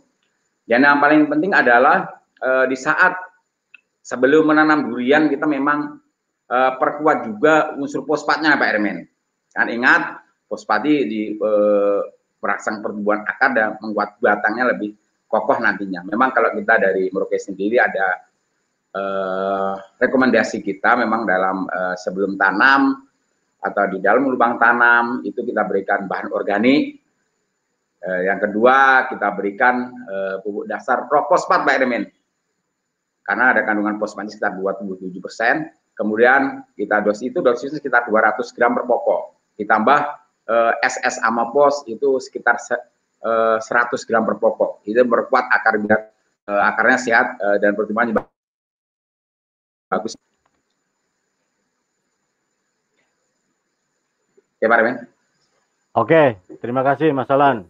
[0.63, 3.19] Dan yang paling penting adalah uh, di saat
[3.99, 5.99] sebelum menanam durian kita memang
[6.47, 9.03] uh, perkuat juga unsur fosfatnya Pak Ermen.
[9.51, 11.99] Kan ingat fosfat di uh,
[12.39, 14.95] merangsang pertumbuhan akar dan membuat batangnya lebih
[15.27, 16.07] kokoh nantinya.
[16.07, 18.23] Memang kalau kita dari Merauke sendiri ada
[18.95, 23.06] eh, rekomendasi kita memang dalam eh, sebelum tanam
[23.67, 27.03] atau di dalam lubang tanam itu kita berikan bahan organik.
[27.97, 32.07] Eh, yang kedua kita berikan eh, pupuk dasar propospat Pak Eremen.
[33.27, 35.67] Karena ada kandungan fosfatnya sekitar 27 persen.
[35.91, 39.21] Kemudian kita dosis itu dosisnya sekitar 200 gram per pokok.
[39.59, 39.99] Ditambah
[40.47, 42.77] eh, SS Amapos itu sekitar se,
[43.27, 44.87] eh, 100 gram per pokok.
[44.87, 46.01] Itu memperkuat akar biar
[46.47, 48.15] eh, akarnya sehat eh, dan pertumbuhannya
[49.91, 50.15] bagus.
[54.57, 54.95] Ya Pak Remen.
[55.93, 57.69] Oke, terima kasih Mas Alan.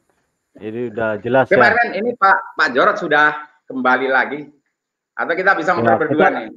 [0.58, 1.64] Ini udah jelas Oke, ya.
[1.64, 3.28] Pak Remen, ini Pak Pak Jorot sudah
[3.68, 4.40] kembali lagi.
[5.18, 6.48] Atau kita bisa ngobrol ya, berdua nih.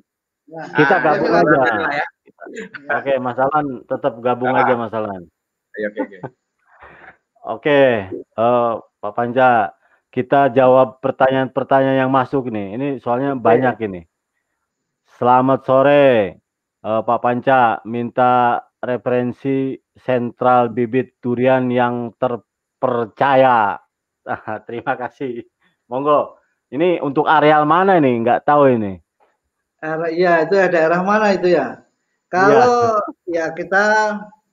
[0.51, 1.59] Kita ah, gabung aja.
[1.99, 2.07] Ya.
[2.95, 4.63] Oke, Mas Alan tetap gabung ah.
[4.63, 5.23] aja Mas Alan.
[5.71, 6.19] Oke, oke.
[7.41, 7.81] Oke,
[8.37, 9.73] uh, Pak Panja,
[10.13, 12.77] kita jawab pertanyaan-pertanyaan yang masuk nih.
[12.77, 14.05] Ini soalnya banyak ini.
[15.17, 16.37] Selamat sore,
[16.85, 17.81] uh, Pak Panca.
[17.89, 19.73] Minta referensi
[20.05, 23.81] sentral bibit durian yang terpercaya.
[24.69, 25.45] terima kasih.
[25.89, 26.41] Monggo.
[26.71, 28.15] Ini untuk areal mana nih?
[28.23, 28.95] Enggak tahu ini.
[30.13, 31.83] Iya, itu ya daerah mana itu ya?
[32.31, 33.85] Kalau ya, ya kita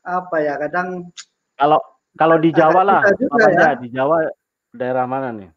[0.02, 1.14] apa ya kadang
[1.60, 1.78] kalau
[2.18, 3.78] kalau di Jawa lah, juga ya.
[3.78, 4.26] di Jawa
[4.74, 5.54] daerah mana nih?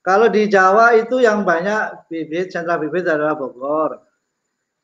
[0.00, 4.00] Kalau di Jawa itu yang banyak bibit sentra bibit adalah Bogor.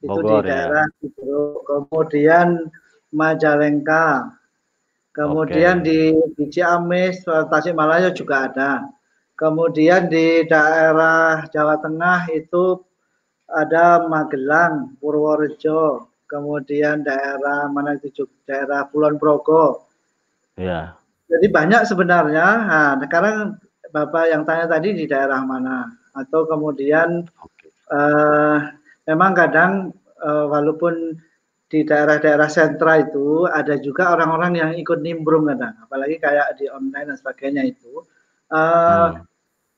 [0.04, 0.52] Itu Bogor, di ya.
[0.52, 1.06] daerah ya.
[1.08, 1.32] itu.
[1.64, 2.68] Kemudian
[3.12, 4.32] Majalengka.
[5.16, 5.86] Kemudian okay.
[5.86, 6.00] di,
[6.36, 8.84] di Ciamis, Tasikmalaya juga ada.
[9.36, 12.80] Kemudian di daerah Jawa Tengah itu
[13.48, 19.86] ada Magelang, Purworejo, kemudian daerah mana itu daerah Kulon Progo.
[20.58, 20.98] Ya.
[21.26, 22.46] Jadi banyak sebenarnya.
[22.66, 23.58] Nah, sekarang
[23.90, 25.88] Bapak yang tanya tadi di daerah mana?
[26.12, 27.70] Atau kemudian okay.
[27.92, 28.58] uh, eh,
[29.08, 29.72] memang kadang
[30.20, 31.16] uh, walaupun
[31.66, 37.10] di daerah-daerah sentra itu ada juga orang-orang yang ikut nimbrung kadang, apalagi kayak di online
[37.10, 38.06] dan sebagainya itu.
[38.46, 39.26] Uh, hmm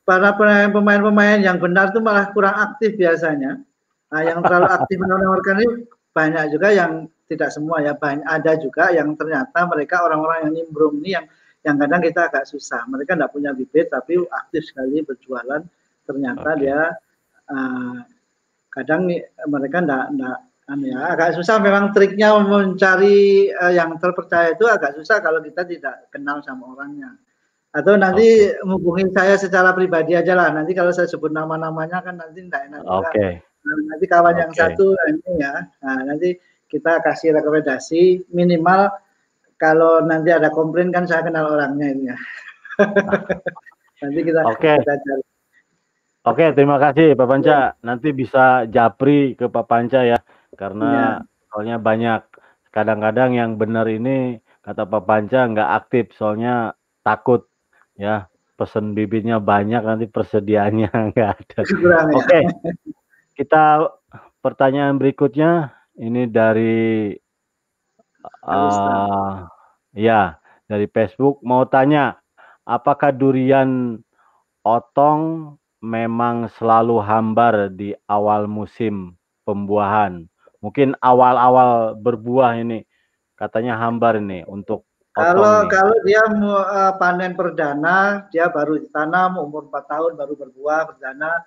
[0.09, 0.33] para
[0.73, 3.61] pemain-pemain yang benar itu malah kurang aktif biasanya.
[4.09, 5.69] Nah, yang terlalu aktif menawarkan ini
[6.17, 6.93] banyak juga yang
[7.29, 11.29] tidak semua ya banyak ada juga yang ternyata mereka orang-orang yang nimbrung ini yang
[11.61, 12.89] yang kadang kita agak susah.
[12.89, 15.61] Mereka tidak punya bibit tapi aktif sekali berjualan.
[16.09, 16.61] Ternyata okay.
[16.65, 16.81] dia
[17.53, 18.01] uh,
[18.73, 19.13] kadang
[19.45, 20.39] mereka tidak tidak
[20.85, 26.13] ya agak susah memang triknya mencari uh, yang terpercaya itu agak susah kalau kita tidak
[26.13, 27.17] kenal sama orangnya.
[27.73, 28.65] Atau nanti okay.
[28.65, 30.53] hubungi saya secara pribadi aja lah.
[30.53, 32.81] Nanti kalau saya sebut nama-namanya kan nanti tidak enak.
[32.85, 33.09] Oke.
[33.13, 33.31] Okay.
[33.41, 34.43] Nah, nanti kawan okay.
[34.45, 35.55] yang satu ini ya.
[35.85, 36.29] Nah, nanti
[36.69, 38.93] kita kasih rekomendasi minimal
[39.57, 42.17] kalau nanti ada komplain kan saya kenal orangnya ini ya.
[44.05, 44.77] nanti kita Oke.
[44.77, 44.77] Okay.
[46.29, 47.57] Oke, okay, terima kasih Pak Panca.
[47.57, 47.61] Ya.
[47.81, 50.19] Nanti bisa japri ke Pak Panca ya.
[50.59, 51.09] Karena ya.
[51.49, 52.23] soalnya banyak
[52.75, 57.49] kadang-kadang yang benar ini kata Pak Panca nggak aktif soalnya takut
[57.97, 61.59] ya pesen bibitnya banyak nanti persediaannya nggak ada.
[61.63, 61.99] Ya.
[62.11, 62.45] Oke, okay.
[63.39, 63.87] kita
[64.43, 67.15] pertanyaan berikutnya ini dari
[68.43, 69.47] uh,
[69.95, 72.19] ya dari Facebook mau tanya
[72.67, 74.03] apakah durian
[74.67, 79.15] otong memang selalu hambar di awal musim
[79.47, 80.27] pembuahan?
[80.59, 82.83] Mungkin awal-awal berbuah ini
[83.39, 85.71] katanya hambar ini untuk kalau nih.
[85.75, 91.43] kalau dia uh, panen perdana, dia baru ditanam umur 4 tahun baru berbuah perdana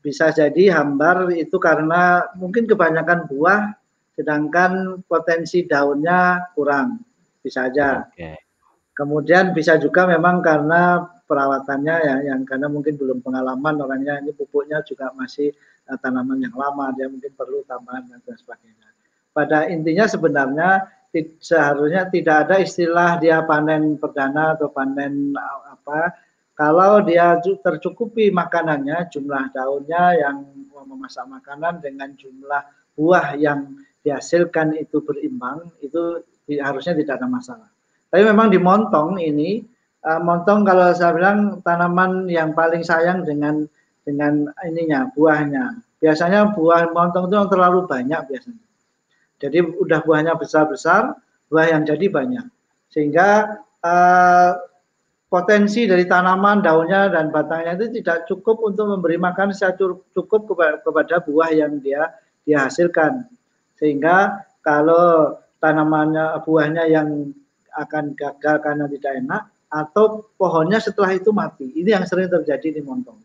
[0.00, 3.72] bisa jadi hambar itu karena mungkin kebanyakan buah
[4.16, 7.00] sedangkan potensi daunnya kurang.
[7.40, 8.04] Bisa aja.
[8.12, 8.36] Okay.
[8.92, 14.82] Kemudian bisa juga memang karena perawatannya ya yang karena mungkin belum pengalaman orangnya ini pupuknya
[14.82, 15.54] juga masih
[15.86, 18.90] uh, tanaman yang lama dia mungkin perlu tambahan dan sebagainya.
[19.30, 20.90] Pada intinya sebenarnya
[21.38, 25.34] seharusnya tidak ada istilah dia panen perdana atau panen
[25.66, 26.14] apa
[26.54, 30.46] kalau dia tercukupi makanannya jumlah daunnya yang
[30.86, 32.62] memasak makanan dengan jumlah
[32.94, 33.74] buah yang
[34.06, 36.22] dihasilkan itu berimbang itu
[36.62, 37.68] harusnya tidak ada masalah
[38.06, 39.66] tapi memang di montong ini
[40.04, 43.66] uh, montong kalau saya bilang tanaman yang paling sayang dengan
[44.04, 48.64] dengan ininya buahnya biasanya buah montong itu yang terlalu banyak biasanya
[49.40, 51.16] jadi udah buahnya besar-besar,
[51.48, 52.44] buah yang jadi banyak.
[52.92, 54.52] Sehingga uh,
[55.32, 60.40] potensi dari tanaman, daunnya dan batangnya itu tidak cukup untuk memberi makan secara cukup
[60.84, 62.12] kepada buah yang dia
[62.44, 63.24] dia hasilkan.
[63.80, 67.32] Sehingga kalau tanamannya buahnya yang
[67.72, 71.70] akan gagal karena tidak enak atau pohonnya setelah itu mati.
[71.78, 73.16] Ini yang sering terjadi di montong.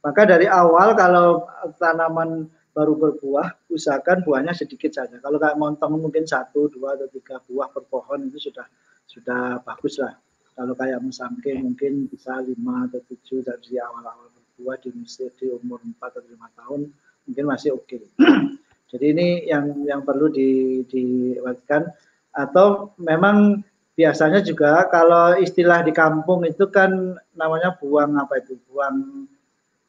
[0.00, 1.44] Maka dari awal kalau
[1.76, 5.20] tanaman baru berbuah, usahakan buahnya sedikit saja.
[5.20, 8.64] Kalau kayak montong mungkin satu, dua atau tiga buah per pohon itu sudah
[9.04, 10.16] sudah bagus lah.
[10.56, 14.88] Kalau kayak musangke mungkin bisa lima atau tujuh dari awal-awal berbuah di,
[15.36, 16.80] di umur empat atau lima tahun
[17.28, 17.84] mungkin masih oke.
[17.84, 18.02] Okay.
[18.90, 21.86] Jadi ini yang yang perlu di diwakilkan
[22.34, 23.62] atau memang
[24.00, 28.56] biasanya juga kalau istilah di kampung itu kan namanya buang apa itu?
[28.72, 29.28] Buang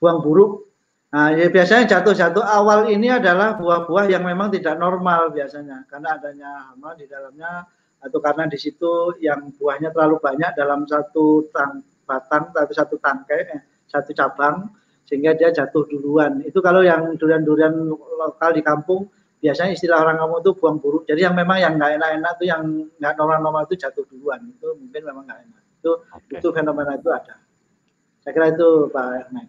[0.03, 0.67] buang buruk.
[1.15, 2.43] Nah ya biasanya jatuh-jatuh.
[2.43, 5.87] Awal ini adalah buah-buah yang memang tidak normal biasanya.
[5.87, 7.63] Karena adanya hama di dalamnya
[8.03, 13.39] atau karena di situ yang buahnya terlalu banyak dalam satu tang batang atau satu tangkai
[13.47, 14.67] eh, satu cabang
[15.07, 16.43] sehingga dia jatuh duluan.
[16.43, 19.07] Itu kalau yang durian-durian lokal di kampung
[19.41, 21.03] biasanya istilah orang kamu itu buang buruk.
[21.09, 22.61] Jadi yang memang yang nggak enak-enak itu yang
[23.01, 24.39] nggak normal-normal itu jatuh duluan.
[24.53, 25.61] Itu mungkin memang nggak enak.
[25.81, 26.37] Itu okay.
[26.37, 27.35] itu fenomena itu ada.
[28.21, 29.47] Saya kira itu Pak Ermen.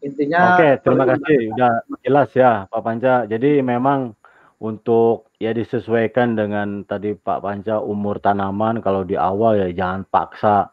[0.00, 1.36] Intinya Oke, okay, terima kasih.
[1.52, 1.74] Sudah
[2.06, 3.14] jelas ya Pak Panca.
[3.26, 4.14] Jadi memang
[4.62, 10.70] untuk ya disesuaikan dengan tadi Pak Panca umur tanaman kalau di awal ya jangan paksa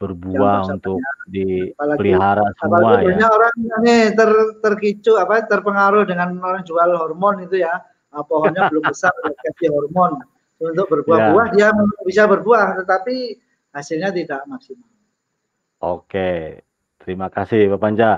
[0.00, 0.96] berbuah untuk
[1.28, 3.28] dipelihara semua ya.
[3.28, 4.30] orang ini ter,
[4.64, 7.84] terkicu apa terpengaruh dengan orang jual hormon itu ya.
[8.10, 10.24] Nah, pohonnya belum besar kasih hormon
[10.56, 11.68] untuk berbuah-buah ya.
[11.76, 13.36] dia bisa berbuah tetapi
[13.76, 14.88] hasilnya tidak maksimal.
[15.84, 16.64] Oke.
[17.00, 18.10] Terima kasih Bapak Panja.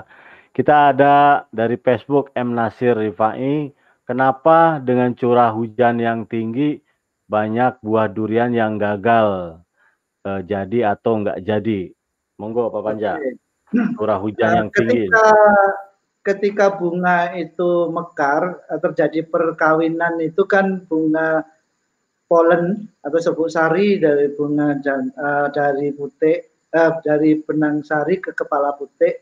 [0.55, 3.71] Kita ada dari Facebook M Nasir Rifai,
[4.07, 6.79] kenapa dengan curah hujan yang tinggi
[7.27, 9.59] banyak buah durian yang gagal
[10.25, 11.91] uh, jadi atau enggak jadi.
[12.39, 13.13] Monggo Pak Panja.
[13.97, 15.05] Curah hujan nah, yang tinggi.
[15.09, 15.27] Ketika
[16.23, 21.43] ketika bunga itu mekar eh, terjadi perkawinan itu kan bunga
[22.31, 26.41] polen atau serbuk sari dari bunga dan, uh, dari putih
[26.73, 29.13] uh, dari benang sari ke kepala putih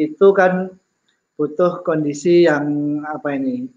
[0.00, 0.70] itu kan
[1.36, 3.68] butuh kondisi yang apa ini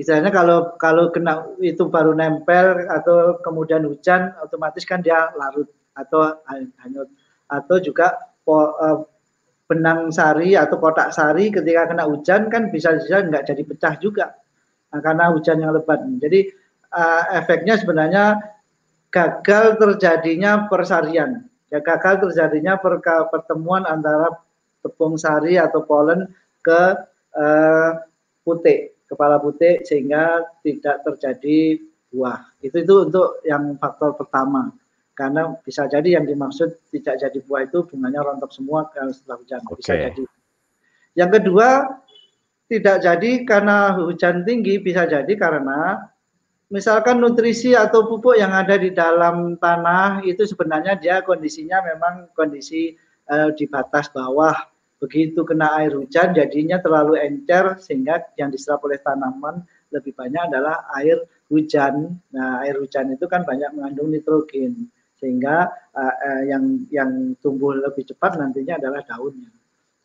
[0.00, 6.38] istilahnya kalau kalau kena itu baru nempel atau kemudian hujan otomatis kan dia larut atau
[6.78, 7.10] hanyut
[7.50, 8.14] atau juga
[8.46, 9.02] po, uh,
[9.68, 14.26] benang sari atau kotak sari ketika kena hujan kan bisa bisa nggak jadi pecah juga
[14.88, 16.00] nah, karena hujan yang lebat.
[16.22, 16.48] Jadi
[16.94, 18.40] uh, efeknya sebenarnya
[19.12, 24.32] gagal terjadinya persarian, ya gagal terjadinya perka, pertemuan antara
[24.80, 26.28] tepung sari atau polen
[26.64, 26.82] ke
[27.36, 27.92] uh,
[28.44, 31.80] putih kepala putih sehingga tidak terjadi
[32.12, 32.40] buah.
[32.60, 34.72] Itu itu untuk yang faktor pertama
[35.18, 39.74] karena bisa jadi yang dimaksud tidak jadi buah itu bunganya rontok semua setelah hujan okay.
[39.82, 40.22] bisa jadi.
[41.18, 41.68] Yang kedua
[42.70, 46.06] tidak jadi karena hujan tinggi bisa jadi karena
[46.70, 52.94] misalkan nutrisi atau pupuk yang ada di dalam tanah itu sebenarnya dia kondisinya memang kondisi
[53.26, 54.54] uh, di batas bawah
[55.02, 60.84] begitu kena air hujan jadinya terlalu encer sehingga yang diserap oleh tanaman lebih banyak adalah
[61.00, 61.16] air
[61.48, 62.20] hujan.
[62.34, 68.06] Nah, air hujan itu kan banyak mengandung nitrogen sehingga uh, uh, yang yang tumbuh lebih
[68.06, 69.50] cepat nantinya adalah daunnya.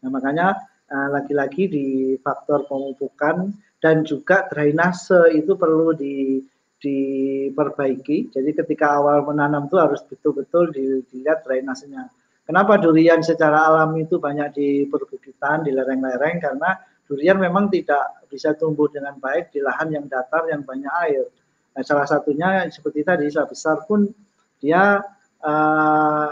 [0.04, 0.58] Nah, makanya
[0.90, 1.88] uh, lagi-lagi di
[2.20, 6.42] faktor pemupukan dan juga drainase itu perlu di
[6.84, 8.36] diperbaiki.
[8.36, 12.12] Jadi ketika awal menanam itu harus betul-betul dilihat drainasenya.
[12.44, 16.44] Kenapa durian secara alami itu banyak di perbukitan, di lereng-lereng?
[16.44, 16.76] Karena
[17.08, 21.24] durian memang tidak bisa tumbuh dengan baik di lahan yang datar yang banyak air.
[21.72, 24.12] Nah, salah satunya seperti tadi, besar pun
[24.64, 25.04] dia
[25.44, 26.28] uh,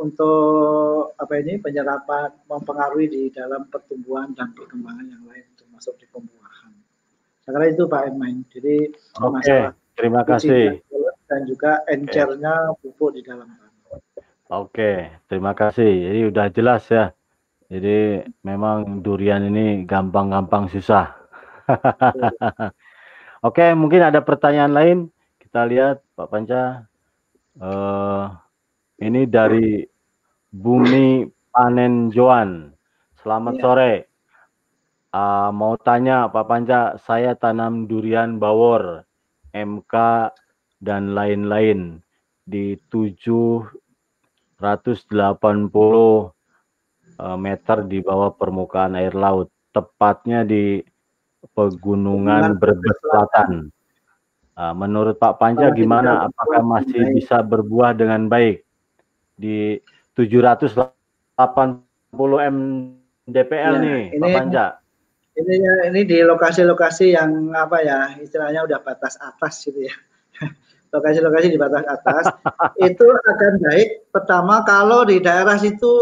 [0.00, 6.72] untuk apa ini penyerapan mempengaruhi di dalam pertumbuhan dan perkembangan yang lain termasuk di pembuahan.
[7.44, 8.36] Saya kira itu Pak Emain.
[8.48, 8.76] Jadi
[9.20, 9.62] Oke, okay,
[9.92, 10.80] terima kasih.
[11.26, 12.80] Dan juga encernya okay.
[12.80, 13.48] pupuk di dalam
[14.46, 16.06] Oke, terima kasih.
[16.06, 17.10] Jadi udah jelas ya.
[17.66, 21.18] Jadi memang durian ini gampang-gampang susah.
[23.46, 24.98] Oke, mungkin ada pertanyaan lain.
[25.42, 26.86] Kita lihat Pak Panca.
[27.56, 28.28] Uh,
[29.00, 29.80] ini dari
[30.52, 32.72] Bumi Panen Joan.
[33.20, 33.62] Selamat ya.
[33.64, 33.94] sore.
[35.16, 39.08] Uh, mau tanya Pak Panca, saya tanam durian bawor,
[39.56, 39.94] MK
[40.84, 42.04] dan lain-lain
[42.44, 43.72] di 780
[44.60, 46.32] uh,
[47.40, 50.84] meter di bawah permukaan air laut, tepatnya di
[51.56, 53.72] Pegunungan Brebes Selatan.
[54.56, 56.32] Uh, menurut Pak Panja gimana?
[56.32, 58.64] Apakah masih bisa berbuah dengan baik
[59.36, 59.76] di
[60.16, 60.96] 780
[62.40, 62.56] m
[63.28, 64.66] DPL ya, nih, ini, Pak Panja?
[65.36, 65.54] Ini
[65.92, 69.92] ini di lokasi-lokasi yang apa ya istilahnya udah batas atas gitu ya.
[70.96, 72.24] Lokasi-lokasi di batas atas
[72.88, 74.08] itu akan baik.
[74.08, 75.92] Pertama kalau di daerah situ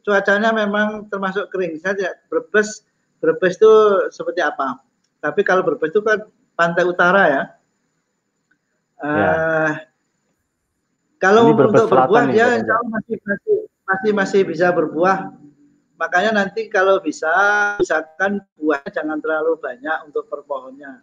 [0.00, 2.16] cuacanya memang termasuk kering saja.
[2.32, 2.88] Brebes
[3.20, 3.72] Brebes itu
[4.16, 4.80] seperti apa?
[5.20, 6.24] Tapi kalau Brebes itu kan
[6.56, 7.57] pantai utara ya
[8.98, 9.72] Uh,
[11.18, 15.34] Kalau untuk berbuah insya masih, masih masih masih bisa berbuah.
[15.98, 17.30] Makanya nanti kalau bisa
[17.82, 21.02] misalkan buahnya jangan terlalu banyak untuk per pohonnya.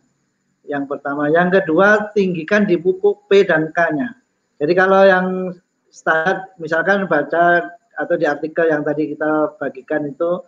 [0.64, 4.16] Yang pertama, yang kedua tinggikan di pupuk P dan K-nya.
[4.56, 5.52] Jadi kalau yang
[5.91, 10.43] standar misalkan baca atau di artikel yang tadi kita bagikan itu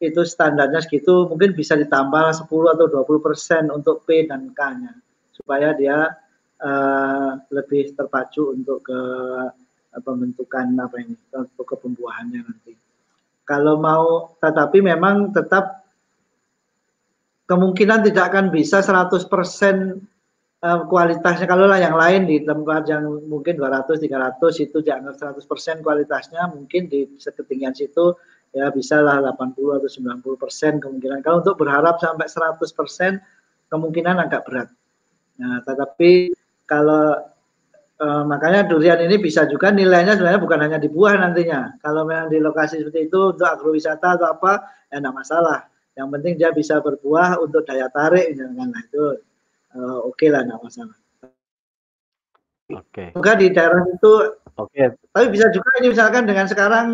[0.00, 4.96] itu standarnya segitu mungkin bisa ditambah 10 atau 20 persen untuk P dan K-nya
[5.36, 6.16] supaya dia
[6.60, 9.00] uh, lebih terpacu untuk ke
[9.90, 12.72] uh, pembentukan apa ini untuk ke pembuahannya nanti.
[13.48, 15.82] Kalau mau tetapi memang tetap
[17.50, 19.98] kemungkinan tidak akan bisa 100 persen
[20.62, 24.38] uh, kualitasnya kalau lah yang lain di tempat yang mungkin 200 300
[24.70, 28.14] itu dianggap 100% kualitasnya mungkin di ketinggian situ
[28.54, 31.22] ya bisa lah 80 atau 90 persen kemungkinan.
[31.22, 33.18] Kalau untuk berharap sampai 100 persen
[33.70, 34.68] kemungkinan agak berat.
[35.38, 36.34] Nah, tetapi
[36.70, 37.18] kalau
[37.98, 41.82] eh, makanya durian ini bisa juga nilainya sebenarnya bukan hanya di buah nantinya.
[41.82, 45.66] Kalau memang di lokasi seperti itu untuk agrowisata atau apa, ya enggak masalah.
[45.98, 49.02] Yang penting dia bisa berbuah untuk daya tarik, misalkan nah, itu
[49.74, 50.96] uh, oke okay lah enggak masalah.
[52.70, 52.86] Oke.
[52.94, 53.08] Okay.
[53.18, 54.14] Juga di daerah itu.
[54.54, 54.70] Oke.
[54.70, 54.86] Okay.
[55.10, 56.86] Tapi bisa juga ini misalkan dengan sekarang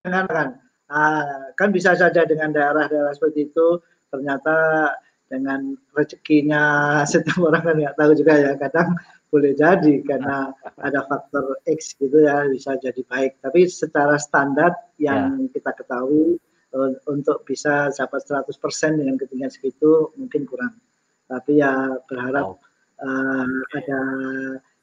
[0.00, 0.48] dengan kan
[0.88, 4.88] nah, kan bisa saja dengan daerah-daerah seperti itu ternyata
[5.30, 6.62] dengan rezekinya
[7.10, 8.98] setiap orang kan nggak tahu juga ya kadang
[9.30, 10.50] boleh jadi karena
[10.82, 15.54] ada faktor X gitu ya bisa jadi baik tapi secara standar yang ya.
[15.54, 16.34] kita ketahui
[17.06, 18.50] untuk bisa dapat 100%
[18.98, 20.74] dengan ketinggian segitu mungkin kurang
[21.30, 22.58] tapi ya berharap oh.
[23.06, 24.00] uh, ada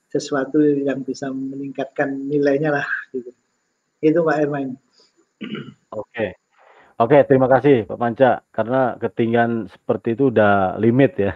[0.08, 3.36] sesuatu yang bisa meningkatkan nilainya lah gitu
[4.00, 4.80] itu Pak Ermain
[5.94, 6.47] Oke.
[6.98, 11.34] Oke, terima kasih Pak Panca karena ketinggian seperti itu udah limit ya.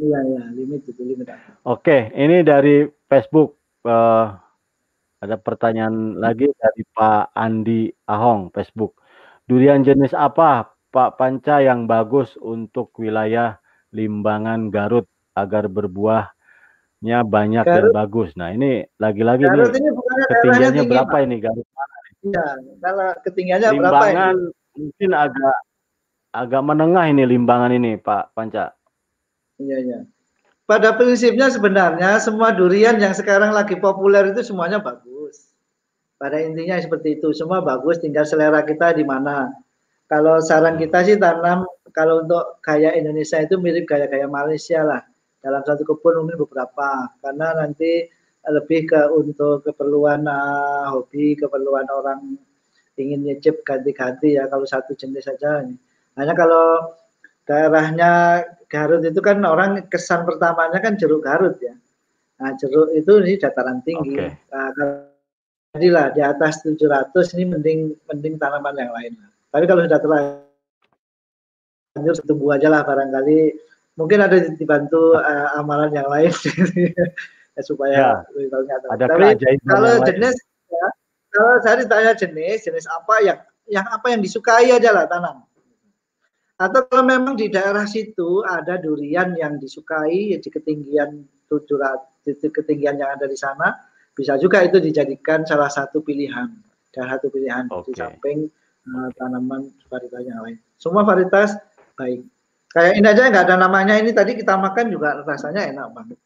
[0.00, 1.28] Iya, iya, limit itu limit.
[1.64, 4.32] Oke, ini dari Facebook uh,
[5.20, 8.96] ada pertanyaan lagi dari Pak Andi Ahong Facebook.
[9.44, 13.60] Durian jenis apa Pak Panca yang bagus untuk wilayah
[13.92, 15.04] Limbangan Garut
[15.36, 17.92] agar berbuahnya banyak Garut.
[17.92, 18.30] dan bagus.
[18.40, 19.68] Nah, ini lagi-lagi nih
[20.32, 21.68] ketinggiannya berapa ini Garut
[22.20, 22.46] Iya,
[22.84, 24.24] kalau ketinggiannya berapa ini?
[24.76, 25.56] mungkin agak
[26.30, 28.76] agak menengah ini limbangan ini Pak Panca.
[29.56, 29.98] Iya, iya.
[30.68, 35.50] Pada prinsipnya sebenarnya semua durian yang sekarang lagi populer itu semuanya bagus.
[36.14, 39.50] Pada intinya seperti itu, semua bagus tinggal selera kita di mana.
[40.06, 45.02] Kalau saran kita sih tanam kalau untuk gaya Indonesia itu mirip gaya-gaya Malaysia lah.
[45.40, 48.06] Dalam satu kebun mungkin beberapa karena nanti
[48.48, 52.40] lebih ke untuk keperluan uh, hobi, keperluan orang
[52.96, 55.60] ingin nyicip ganti-ganti ya kalau satu jenis saja.
[56.16, 56.96] Hanya kalau
[57.44, 61.74] daerahnya Garut itu kan orang kesan pertamanya kan jeruk Garut ya.
[62.40, 64.16] Nah, jeruk itu ini dataran tinggi.
[64.16, 64.32] Okay.
[64.48, 64.72] Nah,
[65.76, 69.12] jadilah di atas 700 ini mending mending tanaman yang lain.
[69.50, 70.46] Tapi kalau sudah terlanjur
[72.24, 73.50] tumbuh aja lah barangkali
[73.98, 76.32] mungkin ada dibantu uh, amalan yang lain
[77.60, 80.36] ya, supaya ya, ada Tapi kalau jenis
[80.72, 80.86] ya,
[81.30, 83.38] kalau saya ditanya jenis, jenis apa yang
[83.70, 85.46] yang apa yang disukai aja lah tanam.
[86.60, 92.48] Atau kalau memang di daerah situ ada durian yang disukai ya di ketinggian 700 di
[92.52, 93.80] ketinggian yang ada di sana,
[94.12, 96.52] bisa juga itu dijadikan salah satu pilihan
[96.92, 97.88] dan satu pilihan okay.
[97.88, 98.38] di samping
[98.92, 100.58] uh, tanaman varietas yang lain.
[100.76, 101.56] Semua varietas
[101.96, 102.20] baik.
[102.70, 106.18] Kayak ini aja nggak ada namanya ini tadi kita makan juga rasanya enak banget.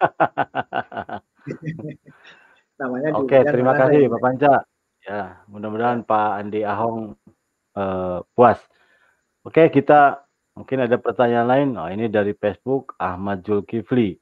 [2.80, 4.68] Namanya Oke, terima kasih Pak Panca.
[5.06, 7.14] Ya, mudah-mudahan Pak Andi Ahong
[7.78, 8.58] uh, puas.
[9.46, 10.26] Oke, kita
[10.58, 11.68] mungkin ada pertanyaan lain.
[11.78, 14.18] Oh, ini dari Facebook Ahmad Julkifli.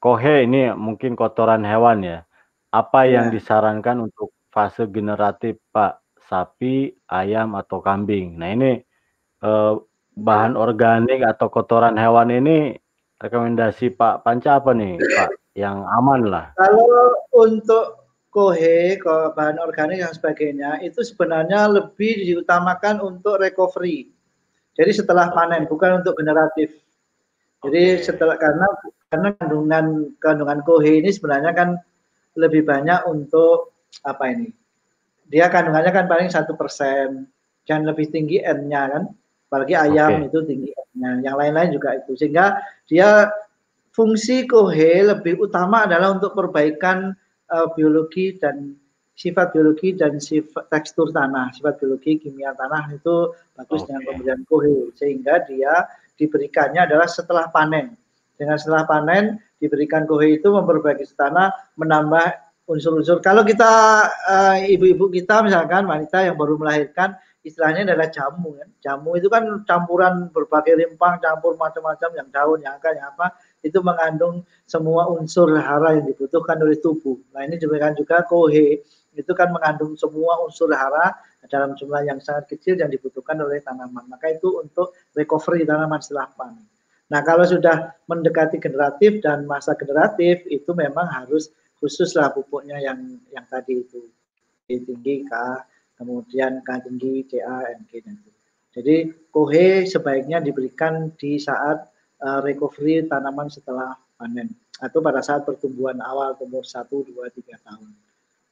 [0.00, 2.24] Kohe ini mungkin kotoran hewan ya.
[2.72, 3.20] Apa ya.
[3.20, 6.00] yang disarankan untuk fase generatif Pak?
[6.30, 8.38] Sapi, ayam atau kambing.
[8.38, 8.78] Nah, ini
[9.42, 9.74] eh,
[10.14, 12.78] bahan organik atau kotoran hewan ini
[13.20, 15.28] rekomendasi Pak Panca apa nih Pak?
[15.54, 16.46] Yang aman lah.
[16.56, 18.00] Kalau untuk
[18.30, 24.08] kohe bahan organik dan sebagainya itu sebenarnya lebih diutamakan untuk recovery.
[24.78, 26.78] Jadi setelah panen bukan untuk generatif.
[27.60, 28.06] Jadi okay.
[28.06, 28.66] setelah karena
[29.10, 31.76] karena kandungan kandungan kohe ini sebenarnya kan
[32.38, 33.74] lebih banyak untuk
[34.06, 34.48] apa ini?
[35.28, 37.28] Dia kandungannya kan paling satu persen.
[37.68, 39.04] Dan lebih tinggi N-nya kan
[39.50, 40.28] apalagi ayam okay.
[40.30, 42.18] itu tinggi Nah, yang lain-lain juga itu.
[42.18, 42.58] Sehingga
[42.90, 43.30] dia
[43.94, 47.14] fungsi kohe lebih utama adalah untuk perbaikan
[47.50, 48.74] uh, biologi dan
[49.14, 53.92] sifat biologi dan sifat tekstur tanah, sifat biologi kimia tanah itu bagus okay.
[53.92, 55.84] dengan pemberian kohe sehingga dia
[56.16, 57.94] diberikannya adalah setelah panen.
[58.40, 63.20] Dengan setelah panen diberikan kohe itu memperbaiki tanah, menambah unsur-unsur.
[63.20, 63.68] Kalau kita
[64.08, 68.68] eh, ibu-ibu uh, kita misalkan wanita yang baru melahirkan istilahnya adalah jamu kan.
[68.80, 73.26] Jamu itu kan campuran berbagai rimpang, campur macam-macam yang daun, yang apa, yang apa,
[73.64, 77.16] itu mengandung semua unsur hara yang dibutuhkan oleh tubuh.
[77.32, 78.80] Nah ini juga juga kohe
[79.10, 81.18] itu kan mengandung semua unsur hara
[81.50, 84.06] dalam jumlah yang sangat kecil yang dibutuhkan oleh tanaman.
[84.06, 86.64] Maka itu untuk recovery tanaman setelah panen.
[87.10, 91.50] Nah kalau sudah mendekati generatif dan masa generatif itu memang harus
[91.82, 94.06] khususlah pupuknya yang yang tadi itu
[94.70, 95.32] tinggi K,
[96.00, 98.30] kemudian K tinggi CA, NG dan itu.
[98.70, 98.96] Jadi
[99.28, 101.92] kohe sebaiknya diberikan di saat
[102.24, 104.48] uh, recovery tanaman setelah panen
[104.80, 107.90] atau pada saat pertumbuhan awal umur 1, 2, 3 tahun.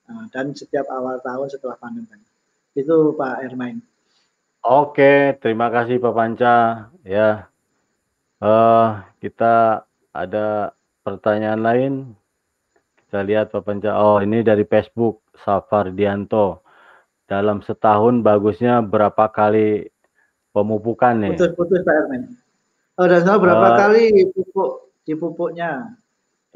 [0.09, 2.05] Nah, dan setiap awal tahun setelah panen
[2.76, 3.80] Itu Pak Ermain.
[4.61, 6.57] Oke, terima kasih Pak Panca.
[7.07, 7.49] Ya,
[8.42, 10.76] uh, kita ada
[11.07, 11.92] pertanyaan lain.
[13.07, 13.96] Kita lihat Pak Panca.
[13.96, 16.67] Oh, ini dari Facebook Safardianto.
[17.29, 19.93] Dalam setahun bagusnya berapa kali
[20.57, 21.37] pemupukan nih?
[21.37, 22.22] Putus-putus Pak Ermain.
[22.99, 25.93] Oh, dan berapa uh, kali pupuk di pupuknya?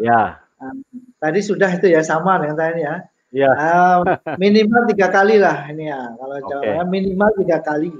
[0.01, 0.43] Ya.
[0.59, 0.81] Um,
[1.20, 3.05] tadi sudah itu ya sama dengan tadi ya.
[3.31, 3.53] Ya.
[3.53, 4.01] Uh,
[4.43, 6.09] minimal tiga kali lah ini ya.
[6.16, 6.49] Kalau okay.
[6.51, 7.93] Jawa minimal tiga kali.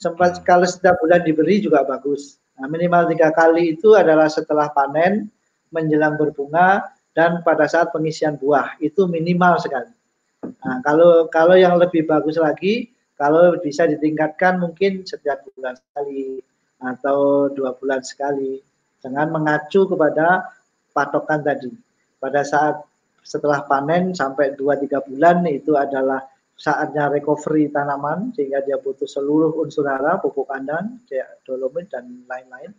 [0.00, 0.44] Sempat hmm.
[0.48, 2.40] kalau setiap bulan diberi juga bagus.
[2.56, 5.28] Nah, minimal tiga kali itu adalah setelah panen,
[5.68, 8.80] menjelang berbunga, dan pada saat pengisian buah.
[8.80, 9.92] Itu minimal sekali.
[10.40, 12.88] Nah, kalau kalau yang lebih bagus lagi,
[13.20, 16.40] kalau bisa ditingkatkan mungkin setiap bulan sekali
[16.80, 18.60] atau dua bulan sekali.
[19.00, 20.48] Jangan mengacu kepada
[20.92, 21.72] patokan tadi.
[22.20, 22.84] Pada saat
[23.24, 26.24] setelah panen sampai 2-3 bulan itu adalah
[26.60, 31.00] saatnya recovery tanaman sehingga dia butuh seluruh unsur hara, pupuk kandang,
[31.48, 32.72] dolomit dan lain-lain.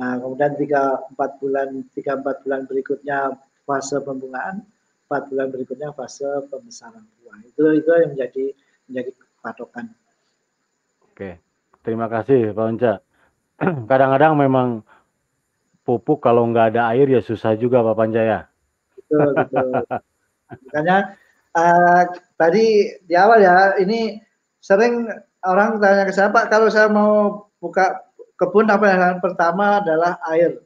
[0.00, 3.18] Nah, kemudian 3-4 bulan 3-4 bulan berikutnya
[3.68, 4.64] fase pembungaan,
[5.08, 7.40] 4 bulan berikutnya fase pembesaran buah.
[7.48, 8.44] Itu itu yang menjadi
[8.86, 9.86] menjadi patokan.
[11.08, 11.40] Oke.
[11.80, 12.92] Terima kasih Pak Onca.
[13.90, 14.84] Kadang-kadang memang
[15.88, 18.44] pupuk kalau nggak ada air ya susah juga Pak Panjaya
[19.08, 19.68] betul betul
[20.68, 21.16] makanya
[21.56, 22.04] uh,
[22.36, 24.20] tadi di awal ya ini
[24.60, 25.08] sering
[25.48, 28.04] orang tanya ke saya Pak kalau saya mau buka
[28.36, 30.60] kebun apa yang pertama adalah air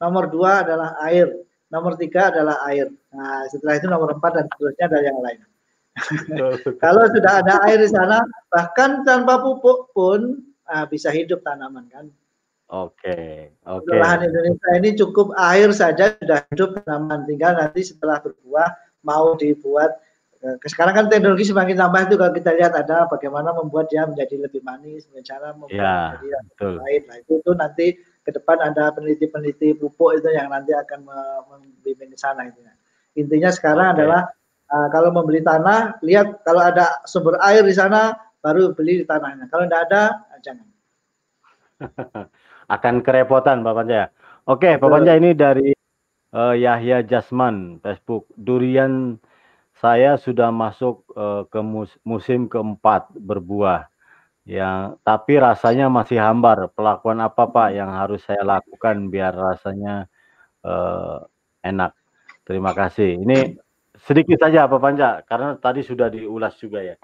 [0.00, 1.28] nomor dua adalah air
[1.72, 5.40] nomor tiga adalah air nah setelah itu nomor empat dan seterusnya ada yang lain
[6.84, 8.20] kalau sudah ada air di sana
[8.52, 12.06] bahkan tanpa pupuk pun uh, bisa hidup tanaman kan
[12.72, 13.92] Oke, oke.
[13.92, 17.28] Lahan Indonesia ini cukup air saja sudah hidup tanaman.
[17.28, 18.72] Tinggal nanti setelah berbuah
[19.04, 20.00] mau dibuat.
[20.40, 24.48] Eh, sekarang kan teknologi semakin tambah itu kalau kita lihat ada bagaimana membuat dia menjadi
[24.48, 26.72] lebih manis, cara membuat ya, menjadi betul.
[26.80, 27.02] lain.
[27.12, 27.86] Nah itu, itu nanti
[28.22, 31.06] ke depan ada peneliti-peneliti pupuk itu yang nanti akan
[31.50, 32.62] membimbing di sana itu.
[33.18, 33.94] Intinya sekarang okay.
[33.98, 34.22] adalah
[34.72, 39.50] uh, kalau membeli tanah, lihat kalau ada sumber air di sana baru beli di tanahnya.
[39.52, 40.02] Kalau tidak ada,
[40.40, 40.66] jangan.
[42.74, 44.02] akan kerepotan Pak Panja.
[44.48, 45.70] Oke, Pak Panja ini dari
[46.32, 48.26] uh, Yahya Jasman Facebook.
[48.34, 49.20] Durian
[49.76, 53.91] saya sudah masuk uh, ke mus musim keempat berbuah.
[54.42, 56.70] Yang tapi rasanya masih hambar.
[56.74, 60.10] Pelakuan apa Pak yang harus saya lakukan biar rasanya
[60.66, 61.22] uh,
[61.62, 61.94] enak?
[62.42, 63.22] Terima kasih.
[63.22, 63.54] Ini
[64.02, 66.98] sedikit saja Pak Panja karena tadi sudah diulas juga ya.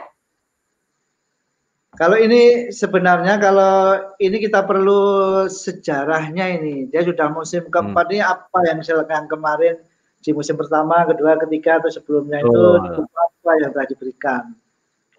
[1.97, 6.91] Kalau ini sebenarnya kalau ini kita perlu sejarahnya ini.
[6.91, 7.72] Dia sudah musim hmm.
[7.72, 8.12] keempat hmm.
[8.14, 9.78] ini apa yang silakan kemarin
[10.18, 12.82] di musim pertama, kedua, ketiga atau sebelumnya oh.
[12.82, 14.43] itu apa yang telah diberikan.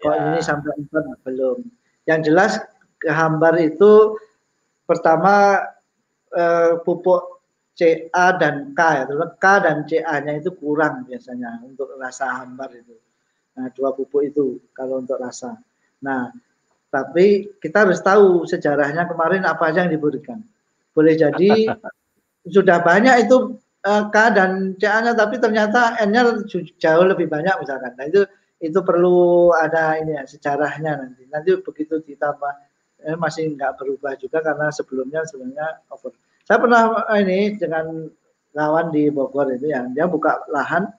[0.00, 0.20] Kok ya.
[0.32, 1.58] ini sampai empat belum.
[2.10, 2.52] Yang jelas
[2.98, 4.18] kehambar itu
[4.82, 5.62] pertama
[6.34, 7.40] eh, pupuk
[7.78, 9.04] CA dan K ya.
[9.38, 12.92] K dan CA-nya itu kurang biasanya untuk rasa hambar itu.
[13.56, 15.56] Nah, dua pupuk itu kalau untuk rasa.
[16.04, 16.28] Nah,
[16.90, 20.42] tapi kita harus tahu sejarahnya kemarin apa aja yang diberikan.
[20.92, 21.70] Boleh jadi
[22.54, 23.56] sudah banyak itu
[23.86, 26.42] uh, K dan CA-nya, tapi ternyata N-nya
[26.76, 27.96] jauh lebih banyak misalkan.
[27.96, 28.26] Nah itu
[28.60, 31.24] itu perlu ada ini ya sejarahnya nanti.
[31.32, 32.52] Nanti begitu ditambah
[33.08, 36.12] eh, masih nggak berubah juga karena sebelumnya sebenarnya over.
[36.44, 36.82] Saya pernah
[37.16, 38.06] eh, ini dengan
[38.52, 40.90] kawan di Bogor itu yang dia buka lahan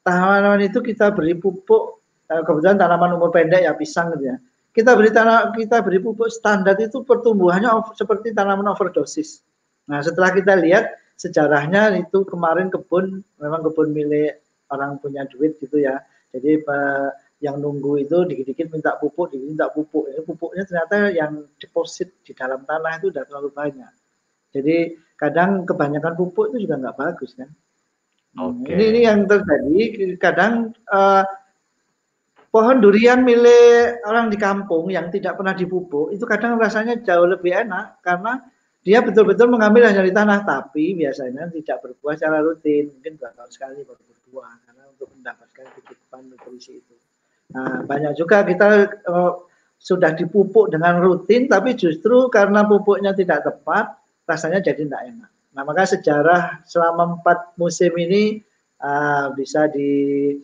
[0.00, 5.10] tanaman itu kita beri pupuk kebetulan tanaman umur pendek ya pisang gitu ya kita beri
[5.10, 9.42] tanah kita beri pupuk standar itu pertumbuhannya seperti tanaman overdosis.
[9.90, 14.38] Nah, setelah kita lihat sejarahnya itu kemarin kebun memang kebun milik
[14.70, 15.98] orang punya duit gitu ya.
[16.30, 16.62] Jadi
[17.40, 20.12] yang nunggu itu dikit-dikit minta pupuk, dikit minta pupuk.
[20.12, 23.92] Ini pupuknya ternyata yang deposit di dalam tanah itu sudah terlalu banyak.
[24.50, 24.76] Jadi
[25.16, 27.50] kadang kebanyakan pupuk itu juga nggak bagus kan.
[28.30, 28.78] Okay.
[28.78, 29.82] Ini, ini yang terjadi
[30.22, 31.26] kadang uh,
[32.50, 37.54] pohon durian milik orang di kampung yang tidak pernah dipupuk itu kadang rasanya jauh lebih
[37.54, 38.42] enak karena
[38.82, 43.50] dia betul-betul mengambil hanya di tanah tapi biasanya tidak berbuah secara rutin mungkin dua tahun
[43.54, 46.94] sekali baru berbuah karena untuk mendapatkan kecukupan nutrisi itu.
[47.56, 49.32] Nah banyak juga kita uh,
[49.80, 53.96] sudah dipupuk dengan rutin tapi justru karena pupuknya tidak tepat
[54.28, 55.30] rasanya jadi tidak enak.
[55.56, 58.44] Nah maka sejarah selama empat musim ini
[58.84, 60.36] uh, bisa di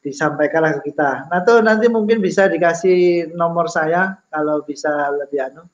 [0.00, 1.28] disampaikanlah ke kita.
[1.28, 4.88] Nah tuh nanti mungkin bisa dikasih nomor saya kalau bisa
[5.20, 5.68] lebih anu.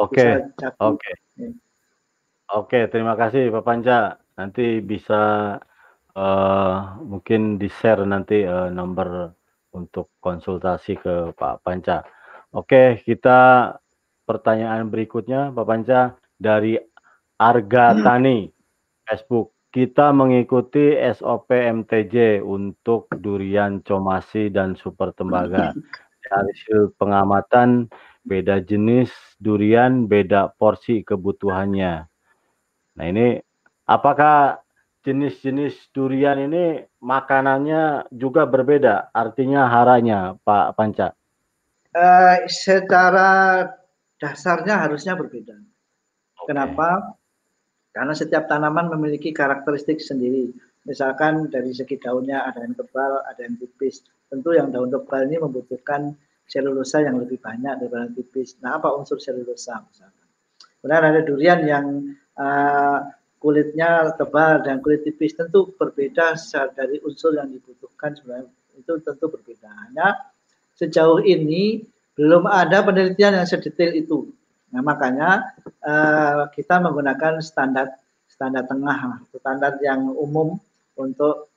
[0.00, 0.32] Oke, okay.
[0.56, 1.14] oke, okay.
[1.36, 1.52] oke.
[2.64, 4.16] Okay, terima kasih Pak Panca.
[4.40, 5.60] Nanti bisa
[6.20, 9.32] uh, mungkin di share nanti uh, nomor
[9.72, 12.04] untuk konsultasi ke Pak Panca.
[12.52, 13.72] Oke, kita
[14.28, 16.00] pertanyaan berikutnya Pak Panca
[16.36, 16.76] dari
[17.40, 18.52] Arga Tani
[19.08, 25.70] Facebook kita mengikuti SOP MTJ untuk durian comasi dan super tembaga.
[25.70, 27.86] Dari hasil pengamatan
[28.26, 32.02] beda jenis durian, beda porsi kebutuhannya.
[32.98, 33.38] Nah ini
[33.86, 34.58] apakah
[35.10, 39.10] jenis-jenis durian ini makanannya juga berbeda?
[39.10, 41.18] Artinya haranya Pak Panca?
[41.90, 43.66] Uh, secara
[44.22, 45.58] dasarnya harusnya berbeda.
[45.58, 46.46] Okay.
[46.54, 47.18] Kenapa?
[47.90, 50.54] Karena setiap tanaman memiliki karakteristik sendiri.
[50.86, 54.06] Misalkan dari segi daunnya ada yang tebal, ada yang tipis.
[54.30, 56.14] Tentu yang daun tebal ini membutuhkan
[56.46, 58.54] selulosa yang lebih banyak daripada tipis.
[58.62, 60.26] Nah, apa unsur selulosa misalkan?
[60.80, 61.86] Kemudian ada durian yang
[62.38, 62.98] uh,
[63.40, 66.36] kulitnya tebal dan kulit tipis tentu berbeda
[66.76, 69.68] dari unsur yang dibutuhkan sebenarnya itu tentu berbeda.
[69.88, 70.20] Hanya
[70.76, 71.82] sejauh ini
[72.14, 74.28] belum ada penelitian yang sedetail itu.
[74.70, 77.96] Nah, makanya uh, kita menggunakan standar
[78.28, 80.60] standar tengah, standar yang umum
[80.94, 81.50] untuk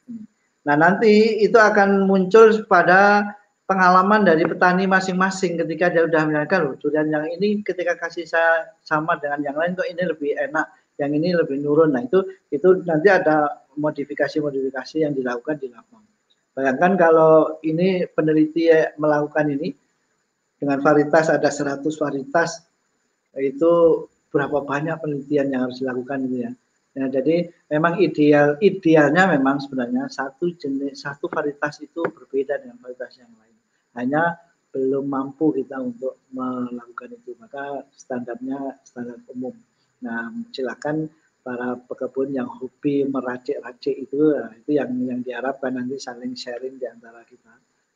[0.64, 3.36] Nah, nanti itu akan muncul pada
[3.68, 9.20] pengalaman dari petani masing-masing ketika dia sudah menyarankan durian yang ini ketika kasih saya sama
[9.20, 10.68] dengan yang lain kok ini lebih enak,
[11.02, 11.94] yang ini lebih nurun.
[11.94, 12.22] Nah, itu
[12.54, 16.12] itu nanti ada modifikasi-modifikasi yang dilakukan di lapangan.
[16.54, 18.70] Bayangkan kalau ini peneliti
[19.02, 19.74] melakukan ini
[20.62, 22.62] dengan varietas ada 100 varietas
[23.41, 26.52] itu berapa banyak penelitian yang harus dilakukan itu ya.
[26.94, 33.18] Nah, jadi memang ideal idealnya memang sebenarnya satu jenis satu varietas itu berbeda dengan varietas
[33.18, 33.58] yang lain.
[33.98, 34.38] Hanya
[34.70, 37.34] belum mampu kita untuk melakukan itu.
[37.41, 39.54] Maka standarnya standar umum.
[40.04, 41.08] Nah, silakan
[41.43, 44.32] para pekebun yang hobi meracik-racik itu
[44.64, 47.51] itu yang yang diharapkan nanti saling sharing di antara kita.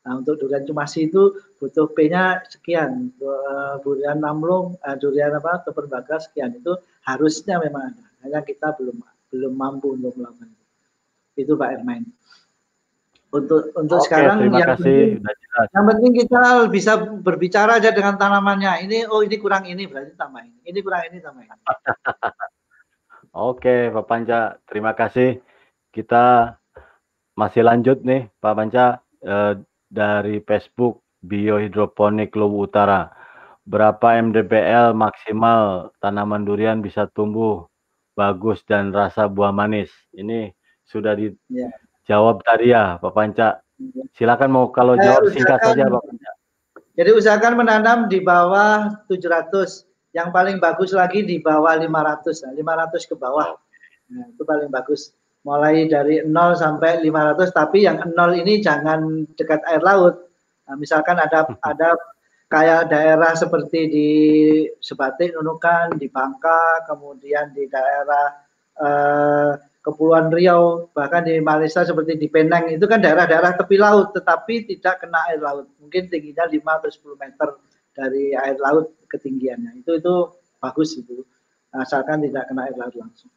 [0.07, 3.11] Nah, untuk durian cumasi itu butuh P-nya sekian.
[3.19, 6.55] Uh, durian namlung, uh, durian apa, keperbaga sekian.
[6.55, 8.05] Itu harusnya memang ada.
[8.23, 10.65] Hanya kita belum belum mampu untuk melakukan itu.
[11.43, 12.07] Itu Pak Ermain.
[13.37, 14.73] Untuk untuk Oke, sekarang yang kasih.
[14.81, 15.07] penting,
[15.73, 16.41] yang penting kita
[16.73, 18.83] bisa berbicara aja dengan tanamannya.
[18.89, 20.59] Ini oh ini kurang ini berarti tambah ini.
[20.65, 21.53] Ini kurang ini tambah ini.
[23.51, 25.37] Oke, Pak Panca, terima kasih.
[25.93, 26.57] Kita
[27.37, 29.05] masih lanjut nih, Pak Panca.
[29.21, 29.53] Eh,
[29.87, 33.09] dari Facebook Biohidroponik Luwu Utara.
[33.67, 37.67] Berapa MDPL maksimal tanaman durian bisa tumbuh
[38.15, 39.91] bagus dan rasa buah manis?
[40.15, 40.55] Ini
[40.87, 41.35] sudah ya.
[41.35, 42.31] dijawab ya.
[42.39, 43.59] tadi ya, Pak Panca.
[43.77, 44.03] Ya.
[44.15, 46.31] Silakan mau kalau Saya jawab singkat saja, Pak Panca.
[46.97, 49.85] Jadi usahakan menanam di bawah 700.
[50.15, 52.47] Yang paling bagus lagi di bawah 500.
[52.47, 53.53] Nah, 500 ke bawah.
[54.09, 55.13] Nah, itu paling bagus
[55.45, 60.27] mulai dari 0 sampai 500 tapi yang 0 ini jangan dekat air laut.
[60.67, 61.95] Nah, misalkan ada ada
[62.51, 64.09] kayak daerah seperti di
[64.83, 68.27] Sebatik, Nunukan, di Bangka, kemudian di daerah
[68.81, 69.51] eh,
[69.87, 74.99] Kepulauan Riau, bahkan di Malaysia seperti di Penang itu kan daerah-daerah tepi laut tetapi tidak
[74.99, 75.71] kena air laut.
[75.79, 77.49] Mungkin tingginya 5 atau 10 meter
[77.95, 79.79] dari air laut ketinggiannya.
[79.79, 80.15] Itu itu
[80.59, 81.23] bagus itu.
[81.71, 83.31] Asalkan tidak kena air laut langsung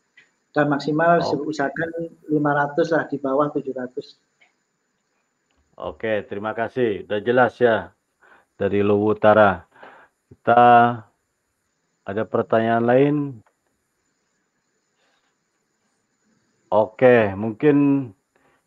[0.51, 1.46] dan maksimal oh.
[1.46, 4.18] usahakan 500 lah di bawah 700.
[5.80, 7.07] Oke, terima kasih.
[7.09, 7.94] Udah jelas ya
[8.59, 9.64] dari Luwu Utara.
[10.28, 10.62] Kita
[12.05, 13.14] ada pertanyaan lain?
[16.70, 18.08] Oke, mungkin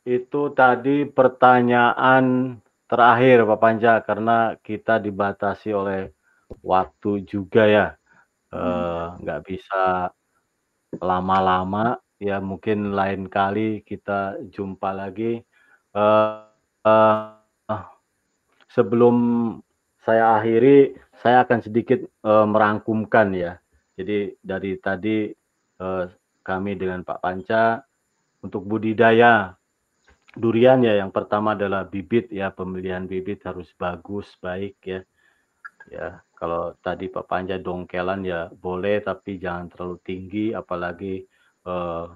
[0.04, 2.60] itu tadi pertanyaan
[2.92, 6.12] terakhir Pak Panja karena kita dibatasi oleh
[6.60, 7.88] waktu juga ya.
[8.52, 9.84] Eh, nggak uh, bisa
[11.00, 15.42] lama-lama ya mungkin lain kali kita jumpa lagi
[15.98, 16.46] uh,
[16.86, 17.84] uh,
[18.70, 19.16] sebelum
[20.06, 23.58] saya akhiri saya akan sedikit merangkumkan ya
[23.98, 25.34] jadi dari tadi
[26.46, 27.82] kami dengan Pak Panca
[28.44, 29.56] untuk budidaya
[30.36, 35.02] durian ya yang pertama adalah bibit ya, pemilihan bibit harus bagus, baik ya.
[35.92, 41.28] Ya, kalau tadi Pak Panja dongkelan ya boleh tapi jangan terlalu tinggi apalagi
[41.68, 42.08] eh,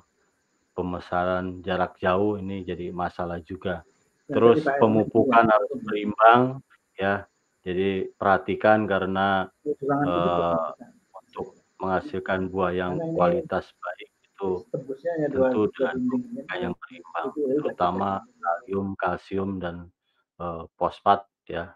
[0.72, 3.84] pemesaran jarak jauh ini jadi masalah juga.
[4.28, 6.62] Terus pemupukan harus berimbang
[7.00, 7.26] ya.
[7.68, 10.72] Jadi perhatikan karena uh,
[11.12, 11.52] untuk
[11.84, 14.07] menghasilkan buah yang kualitas baik
[14.38, 15.98] itu tentu dengan
[16.54, 19.90] yang berimbang, terutama kalium, kalsium dan
[20.38, 21.74] uh, fosfat ya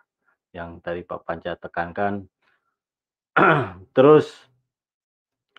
[0.53, 2.29] yang tadi Pak Panca tekankan.
[3.95, 4.29] Terus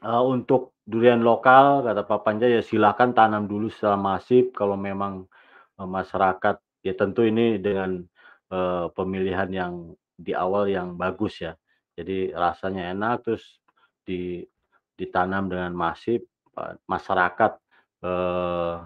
[0.07, 5.27] uh, untuk durian lokal kata Pak Panca ya silakan tanam dulu secara masif kalau memang
[5.83, 7.99] uh, masyarakat ya tentu ini dengan
[8.55, 9.75] uh, pemilihan yang
[10.15, 11.59] di awal yang bagus ya.
[11.99, 13.59] Jadi rasanya enak terus
[14.07, 14.47] di
[14.95, 16.32] ditanam dengan masif
[16.87, 17.53] masyarakat
[18.05, 18.77] eh,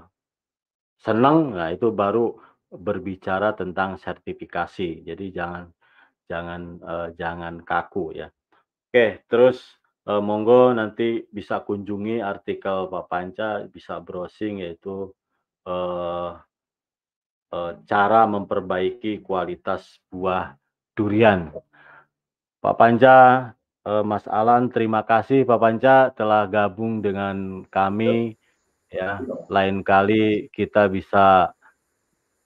[1.02, 2.34] senang nah itu baru
[2.70, 5.06] berbicara tentang sertifikasi.
[5.06, 5.70] Jadi jangan
[6.26, 8.28] jangan eh, jangan kaku ya.
[8.90, 9.62] Oke, terus
[10.06, 15.10] eh, monggo nanti bisa kunjungi artikel Pak Panca, bisa browsing yaitu
[15.66, 16.32] eh,
[17.54, 20.54] eh, cara memperbaiki kualitas buah
[20.96, 21.52] durian.
[22.56, 23.16] Pak Panca,
[23.87, 28.34] eh, Mas Alan, terima kasih Pak Panca telah gabung dengan kami.
[28.87, 29.18] Ya,
[29.51, 31.51] lain kali kita bisa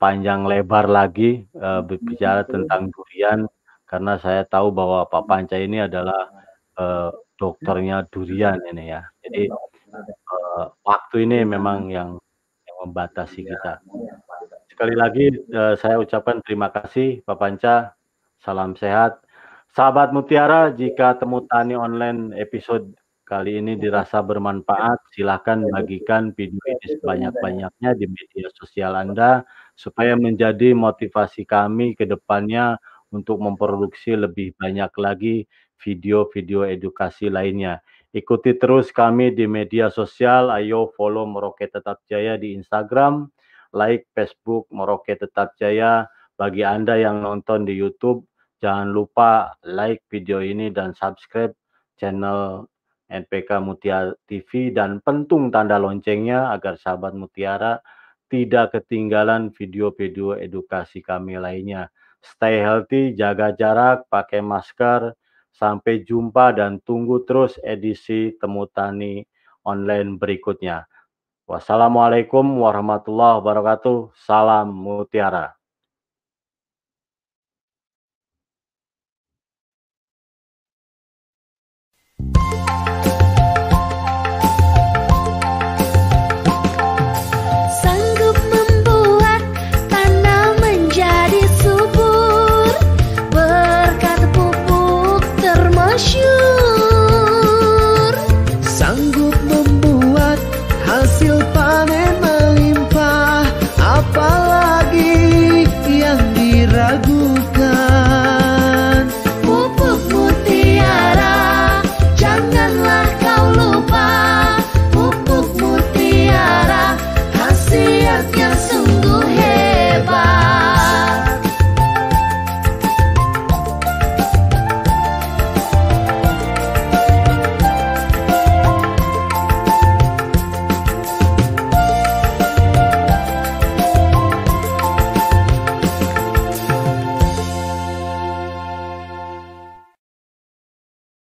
[0.00, 3.44] panjang lebar lagi uh, berbicara tentang durian
[3.84, 6.32] karena saya tahu bahwa Pak Panca ini adalah
[6.80, 9.04] uh, dokternya durian ini ya.
[9.20, 12.16] Jadi uh, waktu ini memang yang
[12.64, 13.84] yang membatasi kita.
[14.72, 17.92] Sekali lagi uh, saya ucapkan terima kasih Pak Panca
[18.40, 19.20] Salam sehat.
[19.70, 22.90] Sahabat Mutiara, jika temu tani online episode
[23.22, 29.46] kali ini dirasa bermanfaat, silahkan bagikan video ini sebanyak-banyaknya di media sosial Anda
[29.78, 32.82] supaya menjadi motivasi kami ke depannya
[33.14, 35.46] untuk memproduksi lebih banyak lagi
[35.78, 37.78] video-video edukasi lainnya.
[38.10, 43.30] Ikuti terus kami di media sosial, ayo follow Merauke Tetap Jaya di Instagram,
[43.70, 46.10] like Facebook Merauke Tetap Jaya.
[46.34, 48.24] Bagi Anda yang nonton di YouTube,
[48.60, 51.56] Jangan lupa like video ini dan subscribe
[51.96, 52.68] channel
[53.08, 57.80] NPK Mutiara TV dan pentung tanda loncengnya agar sahabat Mutiara
[58.30, 61.90] tidak ketinggalan video-video edukasi kami lainnya.
[62.22, 65.16] Stay healthy, jaga jarak, pakai masker.
[65.50, 69.26] Sampai jumpa dan tunggu terus edisi Temu Tani
[69.66, 70.86] online berikutnya.
[71.50, 74.14] Wassalamualaikum warahmatullahi wabarakatuh.
[74.14, 75.59] Salam Mutiara.